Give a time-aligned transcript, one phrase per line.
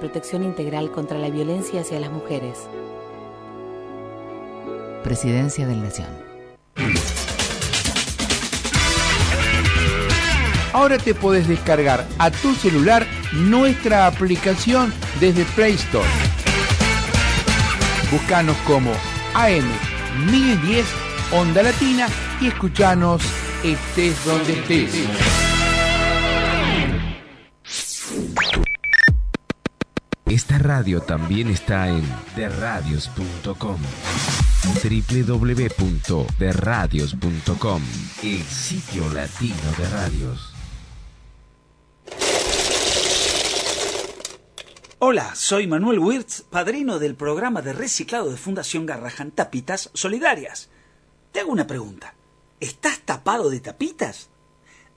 [0.00, 2.58] protección integral contra la violencia hacia las mujeres.
[5.04, 6.08] Presidencia de la Nación.
[10.72, 16.08] Ahora te podés descargar a tu celular nuestra aplicación desde Play Store.
[18.10, 18.90] Búscanos como
[19.34, 19.64] AM
[20.30, 20.86] 1010
[21.32, 22.08] Onda Latina
[22.40, 23.22] y escuchanos
[23.62, 25.39] estés donde estés.
[30.60, 32.04] Radio también está en
[32.36, 33.80] derradios.com
[34.82, 37.82] www.derradios.com
[38.22, 40.50] El sitio latino de radios
[45.02, 50.68] Hola, soy Manuel Wirtz, padrino del programa de reciclado de Fundación Garrahan Tapitas Solidarias.
[51.32, 52.16] Te hago una pregunta.
[52.60, 54.28] ¿Estás tapado de tapitas?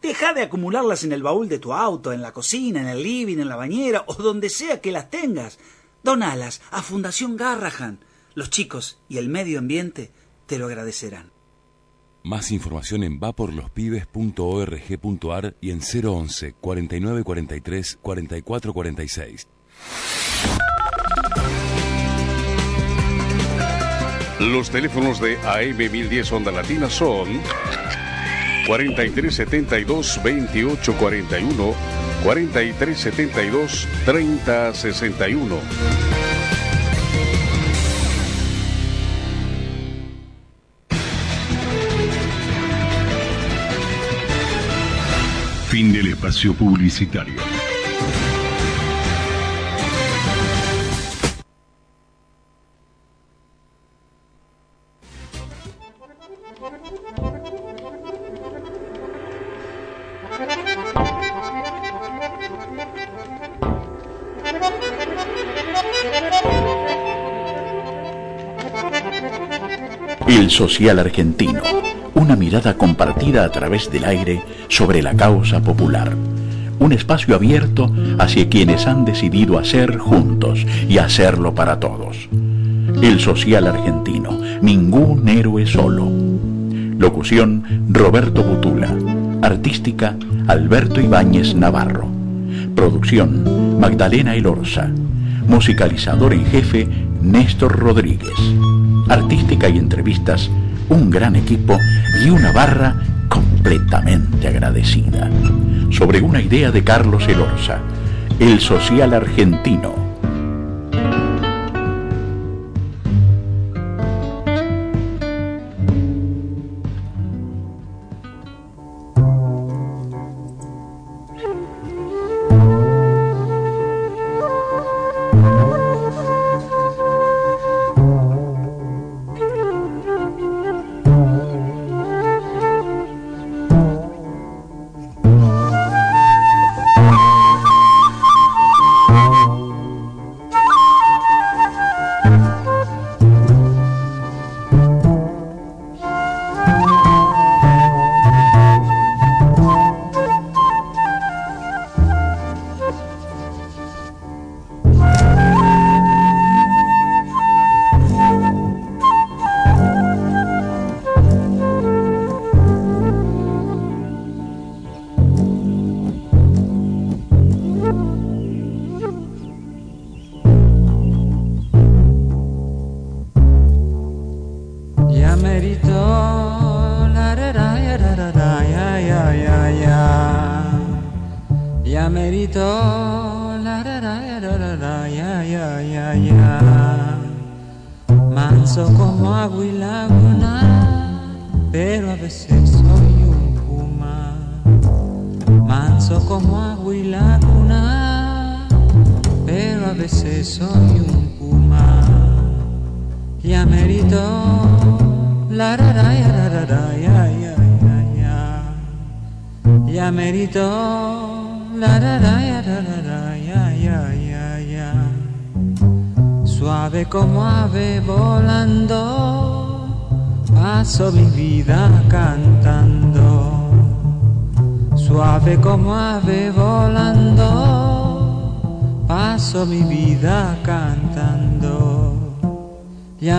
[0.04, 3.38] Deja de acumularlas en el baúl de tu auto, en la cocina, en el living,
[3.38, 5.60] en la bañera o donde sea que las tengas.
[6.04, 8.00] Donalas a Fundación Garrahan.
[8.36, 10.12] Los chicos y el medio ambiente
[10.46, 11.32] te lo agradecerán.
[12.24, 19.48] Más información en vaporlospibes.org.ar y en 011 4943 4446.
[24.42, 27.40] Los teléfonos de AM1010 Onda Latina son
[28.66, 31.76] 4372 2841
[32.24, 35.60] 4372 3061.
[45.70, 47.63] Fin del espacio publicitario.
[70.44, 71.62] El social argentino.
[72.16, 76.12] Una mirada compartida a través del aire sobre la causa popular.
[76.80, 77.90] Un espacio abierto
[78.20, 82.28] hacia quienes han decidido hacer juntos y hacerlo para todos.
[83.02, 84.38] El social argentino.
[84.62, 86.12] Ningún héroe solo.
[86.98, 88.94] Locución Roberto Butula.
[89.42, 90.18] Artística
[90.48, 92.10] Alberto Ibáñez Navarro.
[92.76, 94.90] Producción Magdalena Elorza.
[95.48, 96.86] Musicalizador en jefe
[97.22, 98.38] Néstor Rodríguez.
[99.10, 100.50] Artística y entrevistas,
[100.90, 101.78] un gran equipo
[102.26, 102.96] y una barra
[103.30, 105.30] completamente agradecida.
[105.92, 107.80] Sobre una idea de Carlos Elorza,
[108.40, 110.03] el social argentino.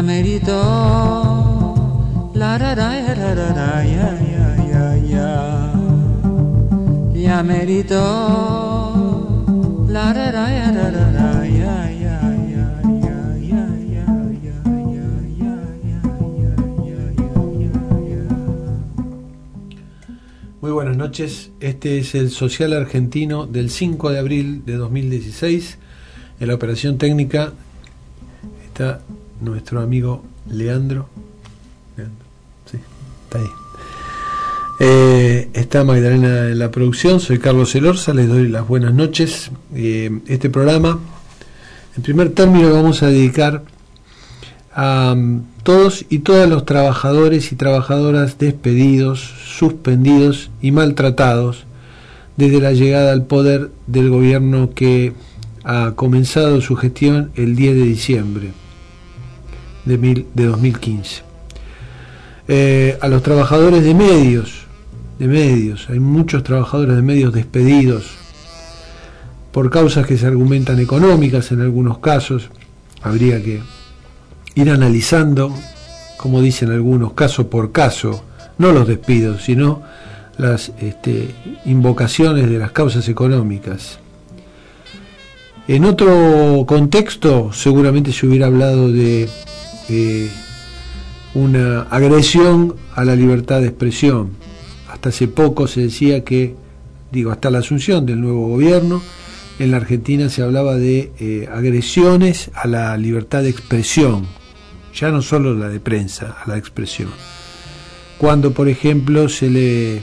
[0.04, 0.60] ameritó.
[2.34, 5.72] La ra ra ya ra ra ra ya ya ya ya.
[7.14, 7.96] Ya ameritó.
[9.88, 12.20] La ra ra ya ra ra ra ya ya.
[20.60, 25.78] Muy buenas noches, este es el Social Argentino del 5 de abril de 2016.
[26.40, 27.52] En la operación técnica
[28.66, 29.00] está
[29.44, 31.08] nuestro amigo Leandro.
[31.96, 33.46] Está ahí.
[34.80, 39.50] Eh, está Magdalena en la producción, soy Carlos Elorza, les doy las buenas noches.
[39.74, 40.98] Eh, este programa,
[41.96, 43.62] en primer término, lo vamos a dedicar
[44.72, 51.64] a um, todos y todas los trabajadores y trabajadoras despedidos, suspendidos y maltratados
[52.36, 55.12] desde la llegada al poder del gobierno que
[55.62, 58.63] ha comenzado su gestión el 10 de diciembre
[59.84, 61.22] de, mil, de 2015.
[62.46, 64.66] Eh, a los trabajadores de medios,
[65.18, 68.04] de medios, hay muchos trabajadores de medios despedidos
[69.52, 72.50] por causas que se argumentan económicas en algunos casos,
[73.02, 73.60] habría que
[74.56, 75.54] ir analizando,
[76.16, 78.24] como dicen algunos, caso por caso,
[78.58, 79.82] no los despidos, sino
[80.38, 81.34] las este,
[81.64, 84.00] invocaciones de las causas económicas.
[85.66, 89.28] En otro contexto seguramente se hubiera hablado de
[89.88, 90.30] eh,
[91.34, 94.30] una agresión a la libertad de expresión.
[94.90, 96.54] Hasta hace poco se decía que,
[97.10, 99.02] digo, hasta la asunción del nuevo gobierno,
[99.58, 104.26] en la Argentina se hablaba de eh, agresiones a la libertad de expresión,
[104.94, 107.10] ya no solo la de prensa, a la expresión.
[108.18, 110.02] Cuando, por ejemplo, se le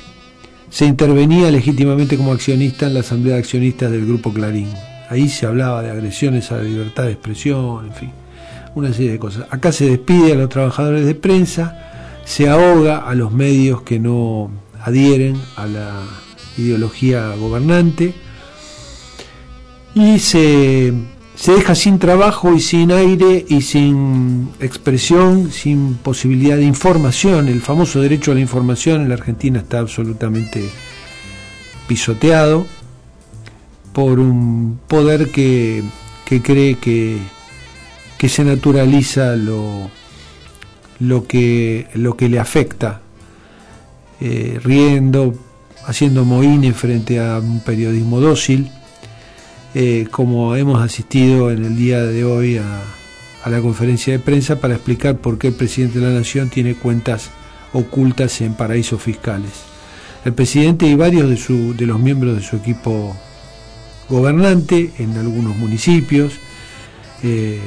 [0.70, 4.70] se intervenía legítimamente como accionista en la Asamblea de Accionistas del Grupo Clarín.
[5.10, 8.12] Ahí se hablaba de agresiones a la libertad de expresión, en fin,
[8.76, 9.46] una serie de cosas.
[9.50, 14.52] Acá se despide a los trabajadores de prensa, se ahoga a los medios que no
[14.82, 16.04] adhieren a la
[16.58, 18.14] ideología gobernante
[19.94, 20.94] y se
[21.42, 27.48] se deja sin trabajo y sin aire y sin expresión, sin posibilidad de información.
[27.48, 30.70] El famoso derecho a la información en la Argentina está absolutamente
[31.88, 32.68] pisoteado
[33.92, 35.84] por un poder que,
[36.26, 37.18] cree que,
[38.22, 39.90] que, se naturaliza lo,
[41.00, 43.02] lo, que, lo que le afecta,
[44.20, 45.34] eh, riendo,
[45.88, 48.70] haciendo mohines frente a un periodismo dócil
[49.74, 52.84] eh, como hemos asistido en el día de hoy a,
[53.50, 57.32] la conferencia de prensa para explicar por qué el presidente de la Nación tiene cuentas
[57.74, 59.52] ocultas en paraísos fiscales.
[60.26, 63.16] El presidente y varios de, su, de los miembros de su equipo
[64.10, 66.34] gobernante en algunos municipios,
[67.24, 67.60] eh,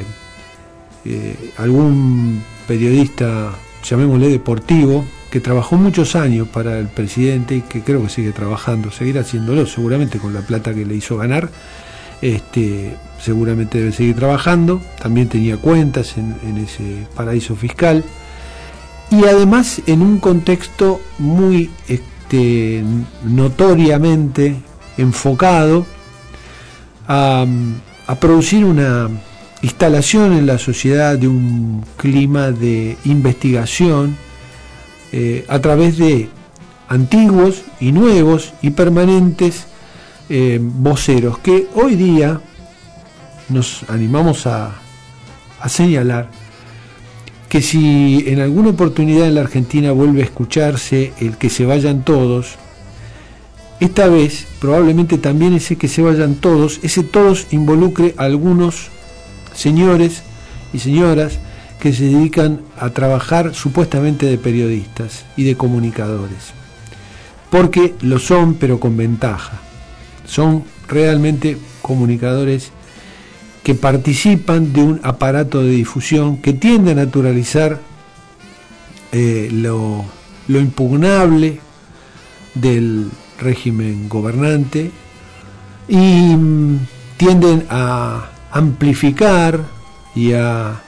[1.04, 3.52] eh, algún periodista,
[3.82, 8.90] llamémosle deportivo, que trabajó muchos años para el presidente y que creo que sigue trabajando,
[8.90, 11.50] seguirá haciéndolo seguramente con la plata que le hizo ganar,
[12.22, 18.04] este, seguramente debe seguir trabajando, también tenía cuentas en, ese paraíso fiscal.
[19.10, 22.82] Y además en un contexto muy este,
[23.24, 24.56] notoriamente
[24.96, 25.86] enfocado
[27.08, 27.46] a,
[28.20, 29.08] producir una
[29.64, 34.14] instalación en la sociedad de un clima de investigación
[35.10, 36.28] eh, a través de
[36.88, 39.64] antiguos y nuevos y permanentes
[40.28, 42.40] eh, voceros que hoy día
[43.48, 44.80] nos animamos a,
[45.66, 46.28] señalar
[47.48, 52.04] que si en alguna oportunidad en la Argentina vuelve a escucharse el que se vayan
[52.04, 52.56] todos,
[53.80, 58.90] esta vez probablemente también ese que se vayan todos, ese todos involucre a algunos
[59.54, 60.22] señores
[60.72, 61.38] y señoras
[61.80, 66.52] que se dedican a trabajar supuestamente de periodistas y de comunicadores.
[67.50, 69.60] Porque lo son, pero con ventaja
[70.26, 72.70] son realmente comunicadores
[73.62, 77.80] que participan de un aparato de difusión que tiende a naturalizar
[79.12, 80.04] eh, lo,
[80.48, 81.60] impugnable
[82.54, 84.90] del régimen gobernante
[85.88, 86.78] y mm,
[87.16, 89.60] tienden a amplificar
[90.14, 90.80] y a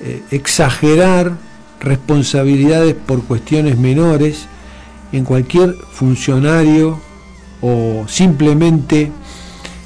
[0.00, 1.32] eh, exagerar
[1.80, 4.46] responsabilidades por cuestiones menores
[5.12, 7.00] en cualquier funcionario
[7.60, 9.10] o simplemente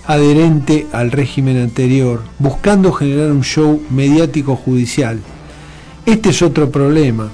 [0.07, 5.21] adherente al régimen anterior, buscando generar un show mediático judicial.
[6.05, 7.31] Este es otro problema,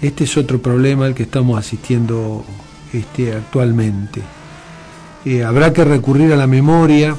[0.00, 2.42] este es otro problema al que estamos asistiendo
[2.94, 4.22] este, actualmente.
[5.26, 7.14] Eh, habrá que recurrir a la memoria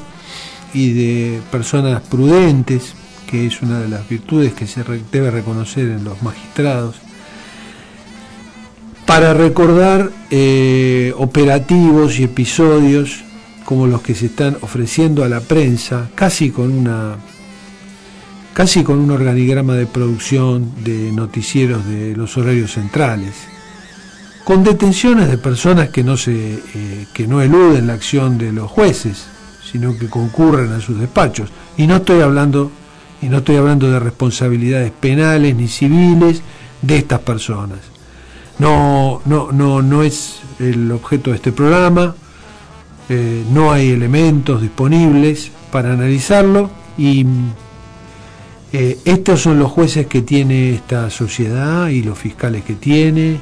[0.74, 2.93] y de personas prudentes,
[3.27, 6.95] que es una de las virtudes que se debe reconocer en los magistrados,
[9.05, 13.24] para recordar eh, operativos y episodios
[13.63, 17.17] como los que se están ofreciendo a la prensa, casi con una
[18.53, 23.34] casi con un organigrama de producción de noticieros de los horarios centrales.
[24.45, 28.69] con detenciones de personas que no, se, eh, que no eluden la acción de los
[28.69, 29.25] jueces,
[29.75, 31.50] sino que concurren a sus despachos.
[31.75, 32.72] Y no estoy hablando,
[33.22, 36.41] y no estoy hablando de responsabilidades penales ni civiles
[36.82, 37.79] de estas personas.
[38.58, 42.15] No, no, no, no es el objeto de este programa,
[43.10, 47.25] eh, no hay elementos disponibles para analizarlo y
[48.72, 53.41] eh, estos son los jueces que tiene esta sociedad y los fiscales que tiene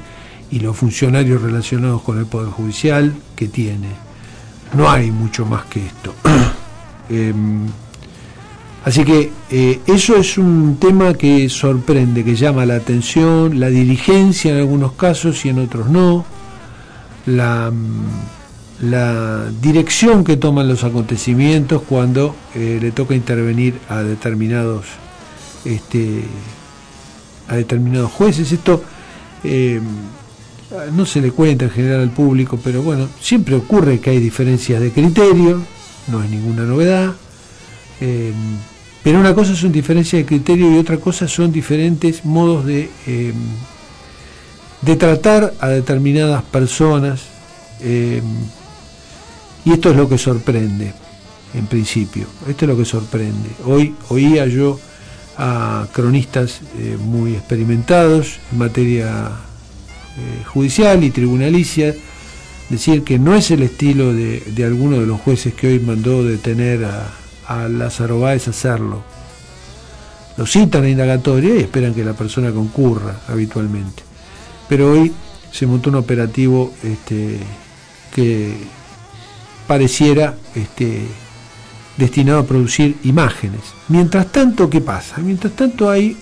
[0.50, 4.03] y los funcionarios relacionados con el Poder Judicial que tiene.
[4.74, 6.14] No hay mucho más que esto.
[7.10, 7.68] Em,
[8.86, 14.54] así que eh, eso es un tema que sorprende, que llama la atención, la diligencia
[14.54, 16.26] en algunos casos y en otros no,
[17.26, 24.86] la, mm, dirección que toman los acontecimientos cuando eh, le toca intervenir a determinados
[25.66, 26.24] este,
[27.48, 28.52] a determinados jueces.
[28.52, 28.84] Esto
[29.44, 29.84] em,
[30.94, 34.82] no se le cuenta en general al público, pero bueno, siempre ocurre que hay diferencias
[34.82, 35.62] de criterio,
[36.08, 37.14] no es ninguna novedad.
[38.02, 38.34] Eh,
[39.04, 43.34] pero una cosa son diferencias de criterio y otra cosa son diferentes modos de, eh,
[44.82, 47.22] de tratar a determinadas personas.
[47.82, 48.22] Eh,
[49.66, 50.94] y esto es lo que sorprende,
[51.54, 52.26] en principio.
[52.48, 53.50] Esto es lo que sorprende.
[53.66, 54.80] Hoy oía yo
[55.38, 56.62] a cronistas
[57.00, 59.32] muy experimentados en materia
[60.18, 61.96] eh, judicial y tribunalicia,
[62.70, 66.24] decir que no es el estilo de, de alguno de los jueces que hoy mandó
[66.24, 67.12] detener a,
[67.48, 69.04] a Lázaro Báez hacerlo.
[70.38, 74.04] Lo citan a indagatoria y esperan que la persona concurra habitualmente.
[74.68, 75.12] Pero hoy
[75.52, 77.38] se montó un operativo este,
[78.16, 78.56] que
[79.68, 81.06] pareciera este,
[81.98, 83.62] destinado a producir imágenes.
[83.90, 85.18] Mientras tanto, ¿qué pasa?
[85.20, 86.18] Mientras tanto hay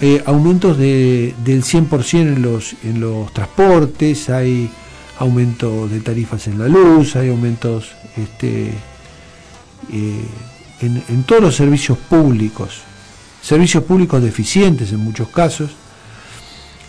[0.00, 4.70] eh, aumentos de, del 100% en los, en los transportes, hay
[5.18, 8.72] aumentos de tarifas en la luz, hay aumentos este,
[9.92, 10.24] eh,
[10.82, 12.80] en, todos los servicios públicos,
[13.40, 15.70] servicios públicos deficientes en muchos casos,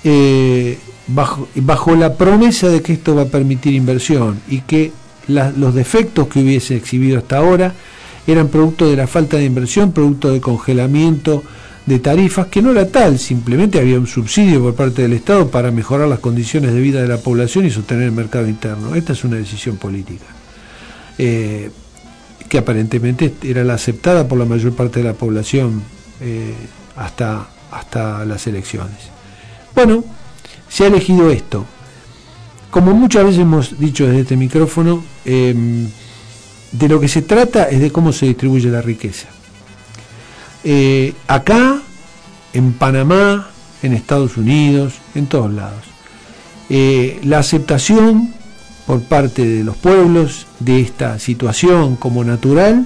[0.03, 4.91] eh, bajo, bajo, la promesa de que esto va a permitir inversión y que
[5.29, 7.73] los defectos que hubiese exhibido hasta ahora
[8.27, 11.43] eran producto de la falta de inversión, producto de congelamiento
[11.87, 15.71] de tarifas, que no era tal, simplemente había un subsidio por parte del Estado para
[15.71, 18.93] mejorar las condiciones de vida de la población y sostener el mercado interno.
[18.93, 20.25] Esta es una decisión política,
[21.17, 21.71] eh,
[22.49, 25.81] que aparentemente era la aceptada por la mayor parte de la población
[26.19, 26.53] eh,
[26.97, 28.97] hasta, hasta las elecciones.
[29.73, 30.03] Bueno,
[30.67, 31.65] se ha elegido esto.
[32.69, 35.87] Como muchas veces hemos dicho desde este micrófono, em,
[36.73, 39.29] de lo que se trata es de cómo se distribuye la riqueza.
[40.69, 41.81] Eh, acá,
[42.51, 43.47] en Panamá,
[43.83, 45.85] en Estados Unidos, en todos lados.
[46.69, 48.33] Eh, la aceptación
[48.85, 52.85] por parte de los pueblos de esta situación como natural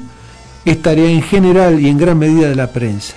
[0.64, 3.16] es tarea en general y en gran medida de la prensa.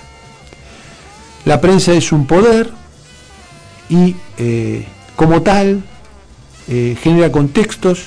[1.45, 2.71] La prensa es un poder
[3.87, 5.83] y eh, como tal
[6.67, 8.05] genera contextos,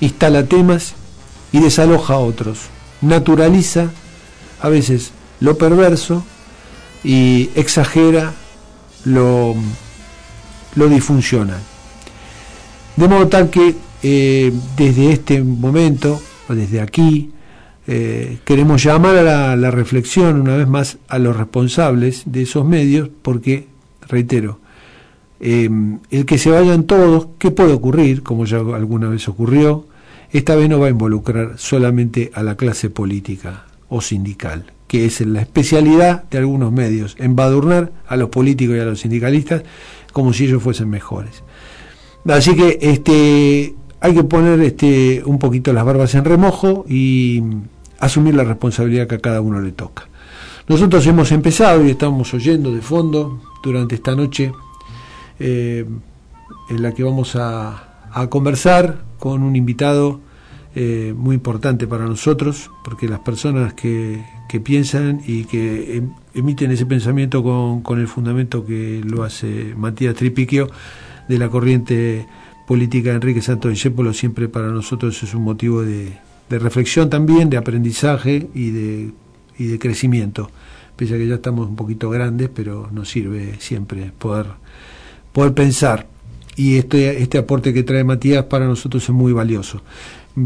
[0.00, 0.94] instala temas
[1.52, 2.60] y desaloja a otros,
[3.02, 3.90] naturaliza
[4.62, 5.12] a veces
[5.44, 6.24] lo perverso
[7.04, 8.32] y exagera
[9.04, 9.54] lo,
[10.74, 11.60] lo disfuncional.
[12.96, 17.30] De modo tal que eh, desde este momento, o desde aquí,
[17.86, 23.10] eh, queremos llamar a la, reflexión una vez más a los responsables de esos medios,
[23.22, 23.66] porque,
[24.08, 24.60] reitero,
[25.40, 25.68] eh,
[26.10, 28.22] el que se vayan todos, ¿qué puede ocurrir?
[28.22, 29.86] Como ya alguna vez ocurrió,
[30.32, 35.20] esta vez no va a involucrar solamente a la clase política o sindical, que es
[35.22, 39.64] la especialidad de algunos medios, embadurnar a los políticos y a los sindicalistas
[40.12, 41.42] como si ellos fuesen mejores.
[42.28, 47.42] Así que este hay que poner este un poquito las barbas en remojo y
[47.98, 50.06] asumir la responsabilidad que a cada uno le toca.
[50.68, 54.52] Nosotros hemos empezado y estamos oyendo de fondo durante esta noche
[55.40, 55.84] eh,
[56.70, 60.20] en la que vamos a, conversar con un invitado
[60.76, 64.22] eh, muy importante para nosotros, porque las personas que,
[64.54, 69.74] que piensan y que em, emiten ese pensamiento con, con, el fundamento que lo hace
[69.76, 70.70] Matías Tripiquio
[71.28, 72.24] de la corriente
[72.64, 76.18] política de Enrique Santos Discépolo, siempre para nosotros es un motivo de,
[76.48, 79.10] de reflexión también, de aprendizaje y de,
[79.58, 80.52] y de crecimiento.
[80.94, 84.46] Pese a que ya estamos un poquito grandes, pero nos sirve siempre poder,
[85.32, 86.06] poder pensar.
[86.54, 89.82] Y este, este aporte que trae Matías para nosotros es muy valioso.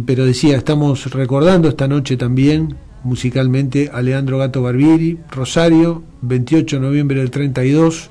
[0.06, 6.82] Pero decía, estamos recordando esta noche también musicalmente a Leandro Gato Barbieri, Rosario, 28 de
[6.82, 8.10] noviembre del 32,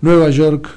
[0.00, 0.68] Nueva York,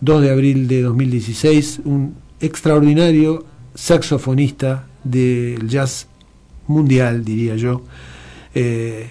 [0.00, 6.06] 2 de abril de 2016, un extraordinario saxofonista del jazz
[6.66, 7.82] mundial, diría yo,
[8.54, 9.10] eh,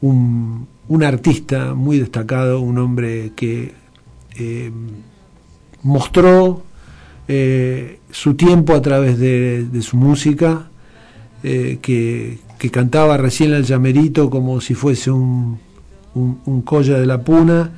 [0.00, 3.72] un, un, artista muy destacado, un hombre que
[4.36, 4.70] eh,
[5.82, 6.62] mostró
[7.28, 10.66] eh, su tiempo a través de su música,
[11.42, 15.58] que, que, cantaba recién al llamerito como si fuese un,
[16.14, 17.70] un, colla de la puna,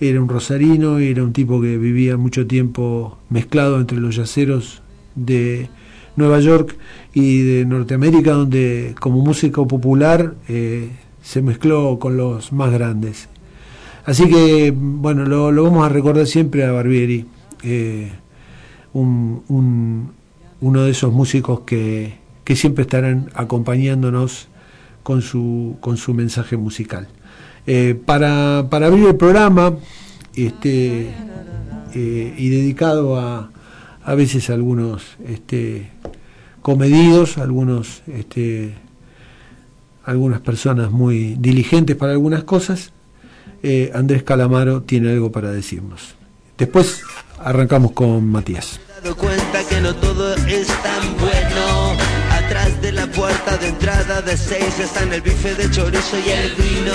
[0.00, 4.82] era un rosarino, era un tipo que vivía mucho tiempo mezclado entre los yaceros
[5.14, 5.68] de
[6.16, 6.76] Nueva York
[7.14, 10.90] y de Norteamérica, donde como músico popular eh,
[11.22, 13.28] se mezcló con los más grandes.
[14.04, 17.26] Así que, bueno, lo, vamos a recordar siempre a Barbieri,
[17.62, 18.10] eh,
[18.94, 20.12] un,
[20.60, 22.14] uno de esos músicos que,
[22.48, 24.48] que siempre estarán acompañándonos
[25.02, 27.06] con su, con su mensaje musical.
[27.66, 29.76] Eh, para, para, abrir el programa
[30.34, 31.10] este,
[31.94, 33.50] eh, y dedicado a,
[34.02, 35.90] a veces a algunos este,
[36.62, 38.72] comedidos, algunos, este,
[40.06, 42.92] algunas personas muy diligentes para algunas cosas,
[43.62, 46.14] eh, Andrés Calamaro tiene algo para decirnos.
[46.56, 47.02] Después
[47.40, 48.80] arrancamos con Matías.
[49.02, 51.27] dado cuenta que no todo es tan bueno.
[52.48, 56.54] Atrás de la puerta de entrada de seis están el bife de chorizo y el
[56.54, 56.94] vino.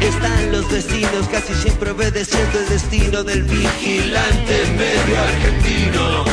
[0.00, 6.24] Están los vecinos casi siempre obedeciendo el destino del vigilante medio argentino.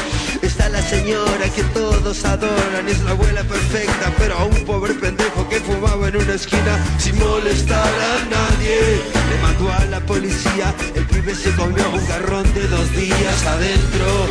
[0.43, 5.49] Está la señora que todos adoran, es la abuela perfecta, pero a un pobre pendejo
[5.49, 9.01] que fumaba en una esquina sin molestar a nadie.
[9.27, 14.27] Le mandó a la policía, el pibe se comió un garrón de dos días adentro.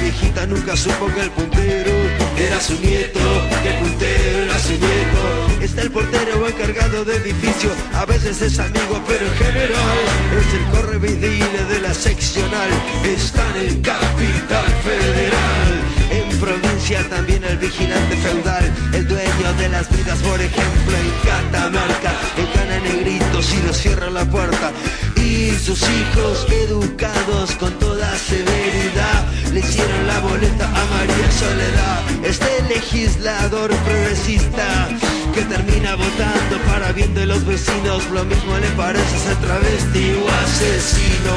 [0.00, 1.92] Viejita nunca supo que el puntero
[2.36, 3.20] era su nieto,
[3.62, 5.38] que el puntero era su nieto.
[5.60, 9.98] Está el portero encargado de edificio, a veces es amigo, pero en general
[10.40, 12.68] es el correvidile de la seccional.
[13.04, 15.88] Están en Capital Federal.
[16.10, 22.12] En provincia también el vigilante feudal, el dueño de las vidas, por ejemplo, en Catamarca,
[22.36, 24.72] encana negritos y los cierra la puerta.
[25.16, 32.62] Y sus hijos, educados con toda severidad, le hicieron la boleta a María Soledad, este
[32.68, 34.88] legislador progresista
[35.34, 40.28] que termina votando para bien de los vecinos, lo mismo le parece ser travesti o
[40.42, 41.34] asesino.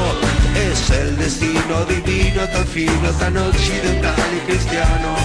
[0.54, 5.16] Es el destino divino, tan fino, tan occidental y cristiano.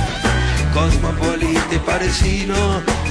[0.73, 2.55] Cosmopolita y parecino,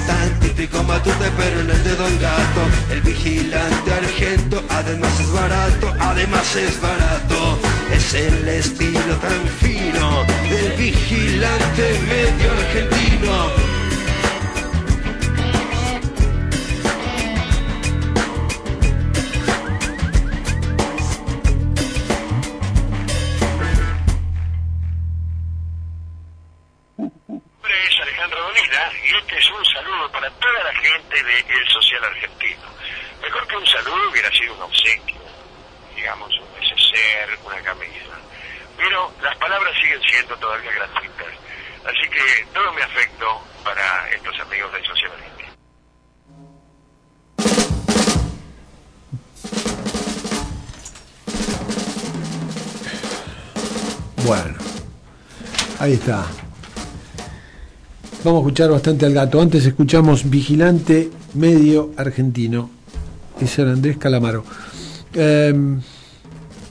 [0.06, 2.62] tan típico matute pero en el de Don Gato.
[2.90, 7.65] El vigilante argento, además es barato, además es barato.
[7.96, 13.75] Es el estilo tan fino del vigilante medio argentino.
[55.86, 56.26] Ahí está.
[58.24, 59.40] Vamos a escuchar bastante al gato.
[59.40, 62.70] Antes escuchamos Vigilante Medio Argentino.
[63.40, 64.44] Ese era Andrés Calamaro.
[65.14, 65.54] Eh,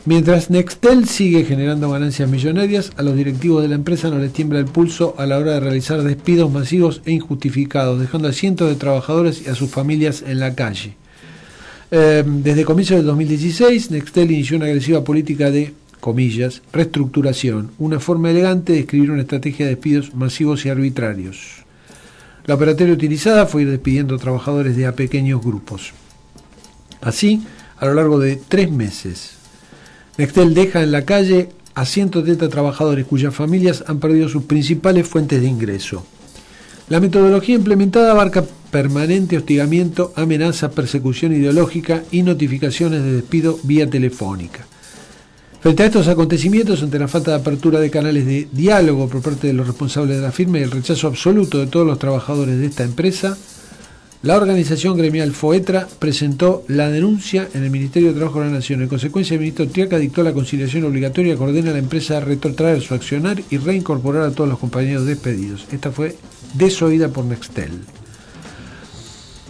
[0.04, 4.60] mientras Nextel sigue generando ganancias millonarias, a los directivos de la empresa no les tiembla
[4.60, 8.76] el pulso a la hora de realizar despidos masivos e injustificados, dejando a cientos de
[8.76, 10.98] trabajadores y a sus familias en la calle.
[11.90, 15.74] Eh, desde comienzos del 2016, Nextel inició una agresiva política de
[16.06, 21.66] comillas, reestructuración, una forma elegante de escribir una estrategia de despidos masivos y arbitrarios.
[22.46, 25.94] La operatoria utilizada fue ir despidiendo trabajadores de a pequeños grupos.
[27.02, 27.44] Así,
[27.80, 29.38] a lo largo de tres meses,
[30.20, 35.42] Nextel deja en la calle a 130 trabajadores cuyas familias han perdido sus principales fuentes
[35.42, 36.06] de ingreso.
[36.88, 44.68] La metodología implementada abarca permanente hostigamiento, amenaza, persecución ideológica y notificaciones de despido vía telefónica.
[45.66, 49.48] Frente a estos acontecimientos, ante la falta de apertura de canales de diálogo por parte
[49.48, 52.68] de los responsables de la firma y el rechazo absoluto de todos los trabajadores de
[52.68, 53.36] esta empresa,
[54.22, 58.84] la organización gremial FOETRA presentó la denuncia en el Ministerio de Trabajo de la Nación.
[58.84, 62.82] En consecuencia, el ministro Triaca dictó la conciliación obligatoria que ordena a la empresa retrotraer
[62.82, 65.66] su accionar y reincorporar a todos los compañeros despedidos.
[65.72, 66.16] Esta fue
[66.54, 67.72] desoída por Nextel.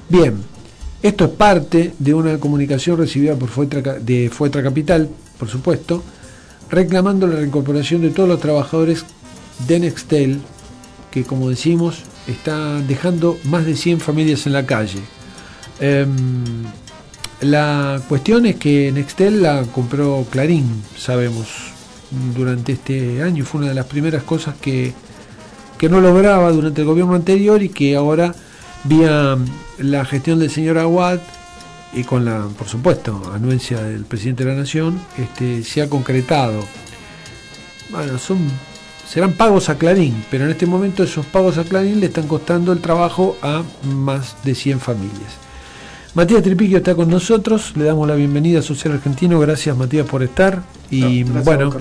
[0.08, 0.36] Bien,
[1.04, 6.04] esto es parte de una comunicación recibida por Fuetra, de Fuetra Capital, por supuesto,
[6.70, 9.06] reclamando la reincorporación de todos los trabajadores
[9.68, 10.40] de Nextel,
[11.12, 15.00] que como decimos, está dejando más de 100 familias en la calle.
[15.80, 16.44] Em,
[17.42, 21.48] la cuestión es que Nextel la compró Clarín, sabemos,
[22.36, 23.46] durante este año.
[23.46, 24.94] Fue una de las primeras cosas que,
[25.78, 28.34] que no lograba durante el gobierno anterior y que ahora,
[28.84, 29.38] vía
[29.80, 31.20] la gestión del señor Aguad
[31.96, 36.64] y con la, por supuesto, anuencia del presidente de la Nación, este, se ha concretado.
[37.90, 38.40] Bueno, son
[39.08, 42.74] serán pagos a Clarín, pero en este momento esos pagos a Clarín le están costando
[42.74, 45.38] el trabajo a más de 100 familias.
[46.16, 50.24] Matías Tripiquio está con nosotros, le damos la bienvenida a Social Argentino, gracias Matías por
[50.24, 50.64] estar.
[50.90, 51.74] Y bueno,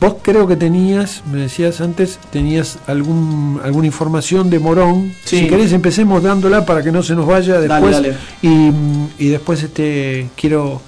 [0.00, 5.12] vos creo que tenías, me decías antes, tenías algún alguna información de Morón.
[5.24, 8.14] Si querés empecemos dándola para que no se nos vaya después.
[8.42, 8.70] Y,
[9.18, 10.80] y, después este quiero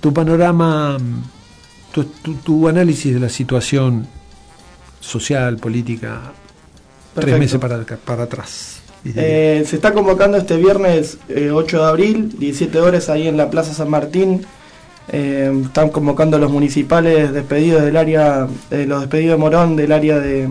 [0.00, 0.98] tu panorama,
[1.92, 2.04] tu,
[2.44, 4.06] tu análisis de la situación
[5.00, 6.32] social, política,
[7.14, 8.82] tres meses para, para atrás.
[9.14, 13.50] Eh, se está convocando este viernes 8 eh, de abril, 17 horas ahí en la
[13.50, 14.44] Plaza San Martín.
[15.08, 20.18] Eh, están convocando a los municipales despedidos del área, los despedidos de Morón del área
[20.18, 20.48] de,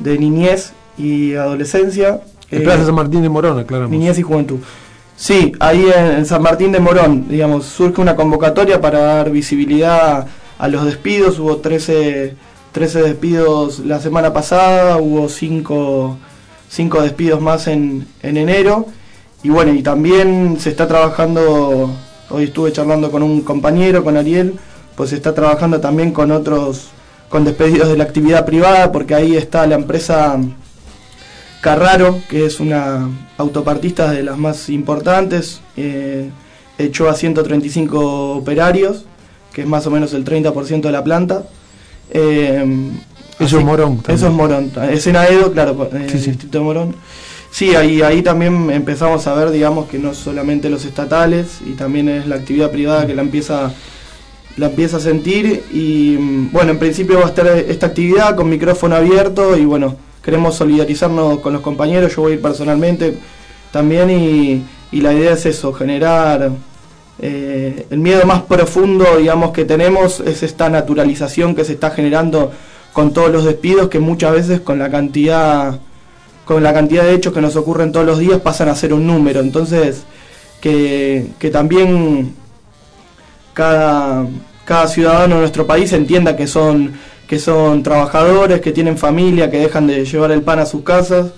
[0.00, 2.20] niñez y adolescencia.
[2.50, 3.90] En Plaza San Martín de Morón, aclaramos.
[3.90, 4.58] Niñez y juventud.
[5.16, 10.26] Sí, ahí en, San Martín de Morón, digamos, surge una convocatoria para dar visibilidad
[10.58, 11.38] a los despidos.
[11.38, 12.34] Hubo 13
[12.72, 16.18] 13 despidos la semana pasada, hubo 5
[16.74, 18.86] cinco, despidos más en, enero.
[19.42, 21.94] Y bueno, y también se está trabajando,
[22.30, 24.54] hoy estuve charlando con un compañero, con Ariel,
[24.96, 26.88] pues está trabajando también con otros,
[27.28, 30.38] con despedidos de la actividad privada, porque ahí está la empresa
[31.60, 33.08] Carraro, que es una
[33.38, 36.30] autopartista de las más importantes, eh,
[36.78, 39.06] echó a 135 operarios,
[39.52, 41.44] que es más o menos el 30% de la planta.
[42.10, 42.92] Eh,
[43.38, 44.02] eso es Morón.
[44.06, 44.72] Eso es Morón.
[44.90, 46.96] Es en Aedo, claro, el distrito de Morón.
[47.54, 52.08] Sí, ahí, ahí también empezamos a ver, digamos, que no solamente los estatales, y también
[52.08, 53.72] es la actividad privada que la empieza,
[54.56, 55.62] la empieza a sentir.
[55.72, 56.16] Y
[56.50, 61.38] bueno, en principio va a estar esta actividad con micrófono abierto y bueno, queremos solidarizarnos
[61.38, 63.18] con los compañeros, yo voy a ir personalmente
[63.70, 66.50] también y, y la idea es eso, generar
[67.20, 72.50] eh, el miedo más profundo, digamos, que tenemos es esta naturalización que se está generando
[72.92, 75.78] con todos los despidos, que muchas veces con la cantidad,
[76.44, 79.06] con la cantidad de hechos que nos ocurren todos los días pasan a ser un
[79.06, 79.40] número.
[79.40, 80.04] Entonces,
[80.60, 82.34] que, también
[83.52, 84.26] cada,
[84.64, 86.92] cada ciudadano de nuestro país entienda que son,
[87.28, 91.32] que son trabajadores, que tienen familia, que dejan de llevar el pan a sus casas.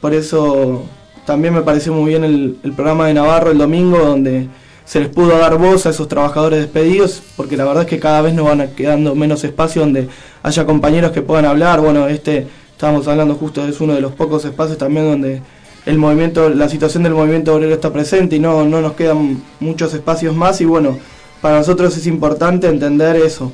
[0.00, 0.84] Por eso
[1.26, 4.48] también me pareció muy bien el, el programa de Navarro el domingo, donde
[4.84, 8.22] se les pudo dar voz a esos trabajadores despedidos, porque la verdad es que cada
[8.22, 10.08] vez nos van quedando menos espacio donde
[10.42, 11.80] haya compañeros que puedan hablar.
[11.80, 12.48] Bueno, este,
[12.80, 15.42] estábamos hablando justo, es uno de los pocos espacios también donde
[15.84, 19.92] el movimiento, la situación del movimiento obrero está presente y no, no nos quedan muchos
[19.92, 20.98] espacios más y bueno,
[21.42, 23.52] para nosotros es importante entender eso,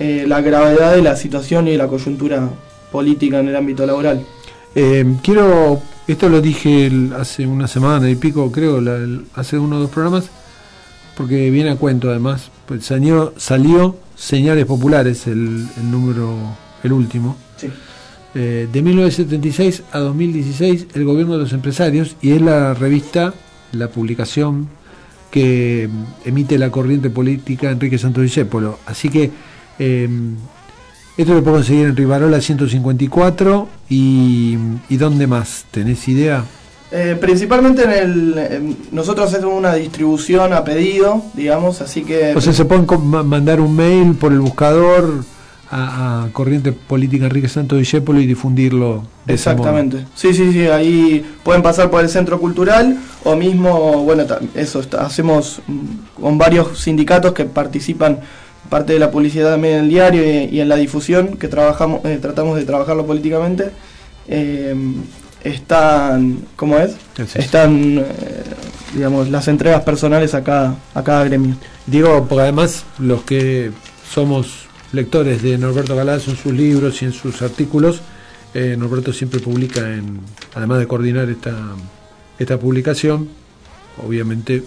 [0.00, 2.50] eh, la gravedad de la situación y la coyuntura
[2.90, 4.26] política en el ámbito laboral.
[4.74, 8.82] Eh, quiero, esto lo dije hace una semana y pico, creo,
[9.36, 10.24] hace uno o dos programas,
[11.16, 12.50] porque viene a cuento además.
[12.66, 16.34] Pues salió, salió Señales Populares, el, número,
[16.82, 17.36] el último.
[18.34, 23.32] Eh, de 1976 a 2016, el gobierno de los empresarios, y es la revista,
[23.72, 24.68] la publicación
[25.30, 25.88] que
[26.24, 28.78] emite la corriente política Enrique Santos Discépolo.
[28.86, 29.30] Así que
[29.78, 30.08] eh,
[31.16, 34.56] esto lo puedo conseguir en Rivarola 154 y,
[34.88, 35.64] y ¿dónde más?
[35.70, 36.44] ¿Tenés idea?
[36.90, 38.76] Eh, principalmente en el.
[38.92, 42.34] nosotros hacemos una distribución a pedido, digamos, así que.
[42.36, 42.86] O sea, se pueden
[43.26, 45.24] mandar un mail por el buscador
[45.76, 49.04] a, Corriente Política Enrique Santo Discépolo y difundirlo.
[49.26, 50.06] Exactamente.
[50.14, 50.66] Sí, sí, sí.
[50.68, 55.60] Ahí pueden pasar por el Centro Cultural o mismo, bueno, eso, hacemos
[56.20, 58.20] con varios sindicatos que participan
[58.70, 62.18] parte de la publicidad también en el diario y, en la difusión, que trabajamos, eh,
[62.22, 63.70] tratamos de trabajarlo políticamente.
[64.28, 64.74] Eh,
[65.42, 66.96] están, ¿cómo es?
[67.34, 68.04] Están, eh,
[68.94, 71.56] digamos, las entregas personales a cada, a cada gremio.
[71.86, 73.70] Digo, porque además los que
[74.08, 74.63] somos
[74.94, 78.00] lectores de Norberto Galaz en sus libros y en sus artículos,
[78.54, 80.20] eh, Norberto siempre publica, en,
[80.54, 81.56] además de coordinar esta,
[82.38, 83.28] esta publicación,
[84.04, 84.62] obviamente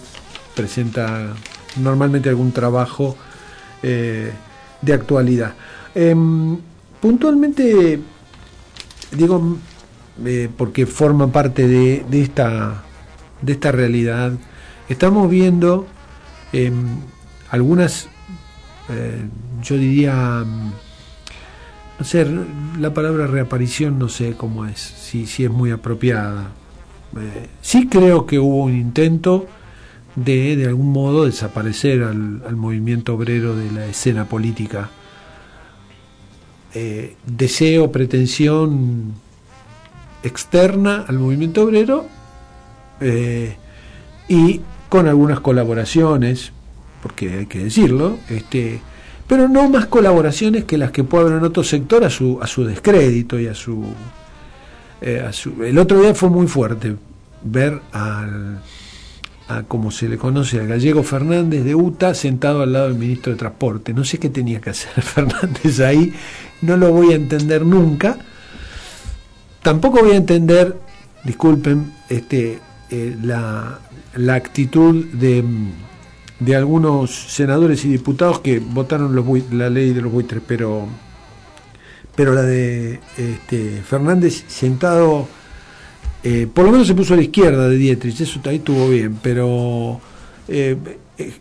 [0.54, 1.34] presenta
[1.76, 3.16] normalmente algún trabajo
[3.82, 4.32] eh,
[4.82, 5.54] de actualidad.
[5.94, 6.58] Em,
[7.00, 8.00] puntualmente,
[9.12, 9.58] digo,
[10.24, 12.82] eh, porque forma parte de, esta,
[13.40, 14.32] de esta realidad.
[14.88, 15.86] Estamos viendo
[16.52, 16.98] em,
[17.50, 18.08] algunas,
[18.88, 19.22] eh,
[19.62, 20.44] yo diría,
[22.00, 22.26] O sea,
[22.78, 26.48] la palabra reaparición no sé cómo es, si, si es muy apropiada.
[27.16, 29.46] Eh, sí creo que hubo un intento
[30.14, 34.90] de, de algún modo, desaparecer al, movimiento obrero de la escena política.
[36.74, 39.14] Eh, deseo, pretensión
[40.22, 42.06] externa al movimiento obrero
[44.28, 46.52] y con algunas colaboraciones,
[47.02, 48.80] porque hay que decirlo, este,
[49.26, 52.46] pero no más colaboraciones que las que puede haber en otro sector a su, a
[52.46, 53.84] su descrédito y a su,
[55.00, 55.30] eh.
[55.64, 56.96] El otro día fue muy fuerte
[57.42, 58.60] ver al,
[59.48, 63.32] a como se le conoce al gallego Fernández de UTA sentado al lado del ministro
[63.32, 63.94] de Transporte.
[63.94, 66.12] No sé qué tenía que hacer Fernández ahí,
[66.62, 68.18] no lo voy a entender nunca.
[69.62, 70.76] Tampoco voy a entender,
[71.24, 73.80] disculpen, este, eh, la,
[74.14, 75.44] la actitud de,
[76.40, 80.86] de algunos senadores y diputados que votaron los la ley de los buitres, pero,
[82.14, 85.26] pero la de este, Fernández sentado,
[86.22, 89.18] eh, por lo menos se puso a la izquierda de Dietrich, eso ahí estuvo bien,
[89.20, 90.00] pero
[90.46, 90.76] eh,
[91.18, 91.32] eh,